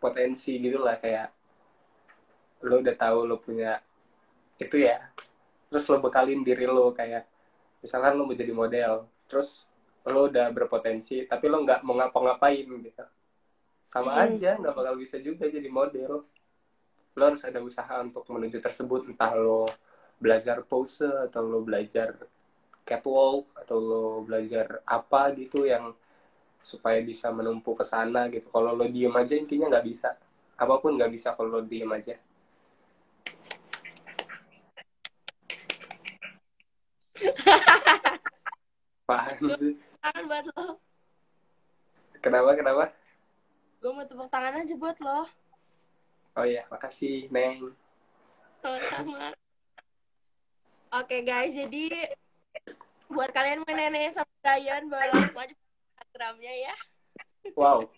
potensi 0.00 0.56
gitu 0.56 0.80
lah 0.80 0.96
kayak 0.96 1.28
lu 2.64 2.80
udah 2.80 2.96
tahu 2.96 3.28
lu 3.28 3.36
punya 3.38 3.78
itu 4.56 4.80
ya. 4.80 5.12
Terus 5.68 5.84
lo 5.92 6.00
bekalin 6.00 6.40
diri 6.40 6.64
lo 6.64 6.90
kayak 6.96 7.28
misalkan 7.84 8.16
lo 8.16 8.24
mau 8.26 8.34
jadi 8.34 8.50
model 8.50 9.06
terus 9.28 9.68
lo 10.08 10.26
udah 10.32 10.48
berpotensi 10.50 11.28
tapi 11.28 11.46
lo 11.52 11.60
nggak 11.62 11.84
mau 11.84 12.00
ngapa-ngapain 12.00 12.64
gitu. 12.64 13.04
Sama 13.84 14.16
Hmm. 14.16 14.32
aja 14.32 14.56
nggak 14.56 14.74
bakal 14.74 14.94
bisa 14.96 15.20
juga 15.20 15.44
jadi 15.46 15.68
model. 15.68 16.24
Lo 17.12 17.22
harus 17.22 17.44
ada 17.44 17.60
usaha 17.60 18.00
untuk 18.00 18.24
menuju 18.32 18.56
tersebut 18.64 19.04
entah 19.04 19.36
lo 19.36 19.68
belajar 20.16 20.64
pose 20.64 21.04
atau 21.28 21.44
lo 21.44 21.60
belajar 21.62 22.16
catwalk 22.88 23.44
atau 23.52 23.76
lo 23.76 24.04
belajar 24.24 24.80
apa 24.88 25.36
gitu 25.36 25.68
yang 25.68 25.92
supaya 26.64 27.04
bisa 27.04 27.28
menumpuk 27.28 27.76
ke 27.76 27.84
sana 27.84 28.32
gitu 28.32 28.48
kalau 28.48 28.72
lo 28.72 28.88
diem 28.88 29.12
aja 29.12 29.36
intinya 29.36 29.68
nggak 29.68 29.84
bisa 29.84 30.16
apa 30.56 30.74
pun 30.80 30.96
nggak 30.96 31.12
bisa 31.12 31.36
kalau 31.36 31.60
lo 31.60 31.62
diem 31.68 31.92
aja 31.92 32.16
Apaan 39.08 39.40
sih? 39.56 39.72
Tangan 40.04 40.24
buat 40.28 40.44
lo. 40.52 40.76
Kenapa, 42.20 42.52
kenapa? 42.52 42.84
Gue 43.80 43.90
mau 43.96 44.04
tepuk 44.04 44.28
tangan 44.28 44.60
aja 44.60 44.74
buat 44.76 45.00
lo. 45.00 45.24
Oh 46.36 46.44
iya, 46.44 46.68
makasih, 46.68 47.24
Neng. 47.32 47.72
Sama-sama. 48.60 49.32
Oke 50.92 51.24
guys, 51.24 51.56
jadi 51.56 52.12
buat 53.08 53.30
kalian 53.32 53.64
nenek 53.64 54.12
sama 54.12 54.28
Brian 54.44 54.84
boleh 54.86 55.08
langsung 55.12 55.40
aja 55.40 55.54
Instagramnya 55.54 56.52
ya. 56.52 56.74
Wow. 57.56 57.88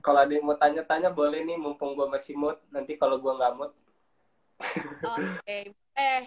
Kalau 0.00 0.20
ada 0.24 0.32
yang 0.32 0.48
mau 0.48 0.56
tanya-tanya, 0.56 1.12
boleh 1.12 1.44
nih, 1.44 1.60
mumpung 1.60 1.92
gue 1.92 2.08
masih 2.08 2.32
mood. 2.32 2.56
Nanti 2.72 2.96
kalau 2.96 3.20
gue 3.20 3.32
nggak 3.32 3.52
mood, 3.56 3.72
Oke. 5.04 5.72
Eh, 5.96 6.22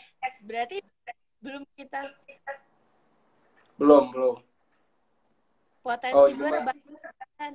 berarti 0.46 0.82
belum 1.42 1.64
kita 1.78 2.14
belum, 3.78 4.14
belum. 4.14 4.36
potensi 5.84 6.16
Oh, 6.16 6.28
gue 6.30 6.50
rebahan. 6.50 7.54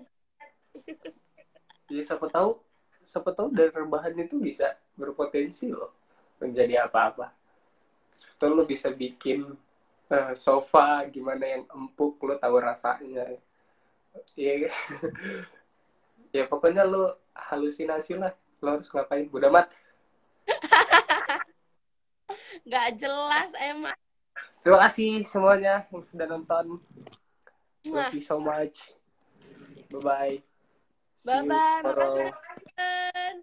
Jadi 1.88 2.02
siapa 2.04 2.26
tahu, 2.28 2.60
siapa 3.00 3.30
tahu 3.32 3.48
dari 3.54 3.72
rebahan 3.72 4.12
itu 4.18 4.36
bisa 4.36 4.76
berpotensi 4.98 5.72
loh 5.72 5.94
menjadi 6.42 6.84
apa-apa. 6.84 7.32
Tahu 8.36 8.50
lo 8.52 8.64
bisa 8.66 8.92
bikin 8.92 9.56
eh, 10.08 10.32
sofa 10.34 11.04
gimana 11.12 11.44
yang 11.44 11.64
empuk, 11.68 12.16
lo 12.24 12.40
tahu 12.40 12.56
rasanya. 12.60 13.36
Iya, 14.34 14.72
ya 16.36 16.44
pokoknya 16.48 16.84
lo 16.84 17.20
halusinasi 17.36 18.18
lah. 18.18 18.32
Lo 18.58 18.80
harus 18.80 18.90
ngapain? 18.90 19.30
Udah 19.30 19.50
mat. 19.52 19.68
Nggak 22.66 22.88
jelas 22.98 23.50
emang. 23.62 23.96
Terima 24.60 24.78
kasih 24.84 25.22
semuanya 25.24 25.86
yang 25.88 26.02
sudah 26.02 26.26
nonton. 26.26 26.82
Mwah. 27.86 28.10
Thank 28.10 28.18
you 28.18 28.24
so 28.24 28.42
much. 28.42 28.90
Bye 29.88 30.02
bye. 30.02 30.36
Makasih, 31.24 31.82
Brian. 31.82 33.36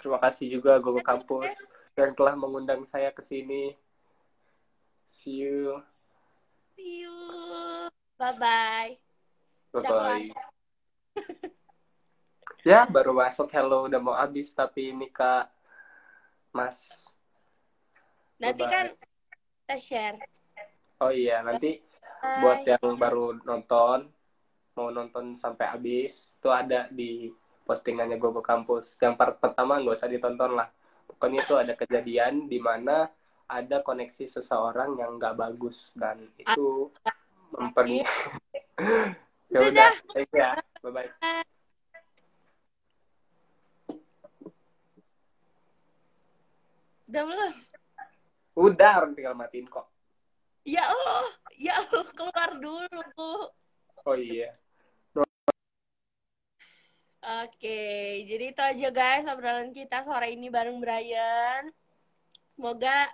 Terima 0.00 0.18
kasih 0.20 0.46
juga 0.60 0.76
Gogo 0.82 1.00
Kampus 1.00 1.54
yang 1.94 2.12
telah 2.12 2.34
mengundang 2.34 2.82
saya 2.84 3.14
ke 3.14 3.22
sini. 3.22 3.72
See 5.06 5.46
you. 5.46 5.78
See 6.74 7.06
you. 7.06 7.14
Bye-bye. 8.18 8.98
Bye 9.70 9.78
Udah 9.78 9.90
bye. 9.94 10.28
ya, 12.68 12.82
baru 12.90 13.14
masuk 13.14 13.46
hello 13.54 13.86
udah 13.86 14.02
mau 14.02 14.14
habis 14.18 14.50
tapi 14.50 14.90
ini 14.90 15.06
Kak 15.10 15.50
Mas. 16.50 16.90
Nanti 18.42 18.66
Bye-bye. 18.66 18.74
kan 18.74 18.86
kita 19.64 19.76
share. 19.78 20.18
Oh 20.98 21.14
iya, 21.14 21.46
nanti 21.46 21.78
Bye. 22.18 22.38
buat 22.42 22.60
yang 22.66 22.98
baru 22.98 23.38
nonton 23.46 24.10
mau 24.74 24.90
nonton 24.90 25.38
sampai 25.38 25.70
habis 25.70 26.34
itu 26.34 26.50
ada 26.50 26.90
di 26.90 27.30
postingannya 27.62 28.18
Gogo 28.18 28.42
Kampus 28.42 28.98
yang 28.98 29.14
part 29.14 29.38
pertama 29.38 29.78
nggak 29.78 29.94
usah 29.94 30.10
ditonton 30.10 30.58
lah 30.58 30.66
pokoknya 31.06 31.46
itu 31.46 31.54
ada 31.54 31.72
kejadian 31.78 32.50
di 32.50 32.58
mana 32.58 33.06
ada 33.46 33.80
koneksi 33.80 34.24
seseorang 34.26 34.96
yang 34.96 35.16
nggak 35.16 35.36
bagus 35.36 35.92
dan 35.92 36.18
itu 36.34 36.88
memperni 37.50 38.00
ya 39.52 39.58
Udah 39.60 39.68
udah 39.70 39.90
thank 40.10 40.30
you 40.32 40.40
ya 40.40 40.50
bye 40.80 40.90
bye 40.90 41.10
Udah 47.04 47.22
belum? 47.24 47.54
udah 48.54 48.90
orang 49.02 49.12
tinggal 49.18 49.34
matiin 49.34 49.66
kok 49.66 49.82
Ya 50.62 50.86
Allah, 50.86 51.26
ya 51.58 51.74
Allah 51.76 52.06
keluar 52.14 52.50
dulu. 52.56 53.50
oh 54.00 54.16
iya 54.16 54.54
Oke, 57.24 57.80
jadi 58.28 58.52
itu 58.52 58.60
aja 58.60 58.88
guys 58.90 59.24
obrolan 59.24 59.72
kita 59.72 60.04
sore 60.04 60.36
ini 60.36 60.52
bareng 60.52 60.76
Brian. 60.76 61.72
Semoga 62.54 63.10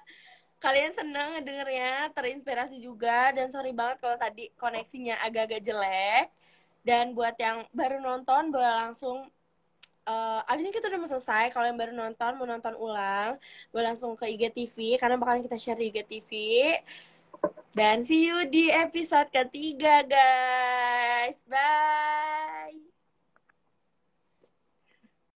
kalian 0.60 0.92
senang 0.92 1.40
ngedengernya, 1.40 2.12
terinspirasi 2.12 2.76
juga 2.84 3.32
dan 3.32 3.48
sorry 3.48 3.72
banget 3.72 4.04
kalau 4.04 4.16
tadi 4.20 4.52
koneksinya 4.60 5.16
agak-agak 5.24 5.60
jelek. 5.64 6.26
Dan 6.80 7.12
buat 7.12 7.36
yang 7.36 7.68
baru 7.76 8.00
nonton 8.00 8.52
boleh 8.52 8.72
langsung 8.88 9.28
eh 10.08 10.40
abis 10.48 10.72
kita 10.72 10.88
udah 10.88 11.00
mau 11.00 11.10
selesai. 11.10 11.52
Kalau 11.52 11.66
yang 11.68 11.78
baru 11.80 11.92
nonton 11.96 12.32
mau 12.40 12.48
nonton 12.48 12.74
ulang, 12.76 13.36
boleh 13.72 13.84
langsung 13.92 14.12
ke 14.16 14.28
IGTV 14.28 15.00
karena 15.00 15.16
bakalan 15.20 15.44
kita 15.44 15.56
share 15.60 15.80
di 15.80 15.92
IGTV. 15.92 16.30
Dan 17.70 18.02
see 18.02 18.26
you 18.26 18.44
di 18.50 18.68
episode 18.68 19.30
ketiga 19.30 20.02
guys. 20.04 21.38
Bye. 21.46 22.89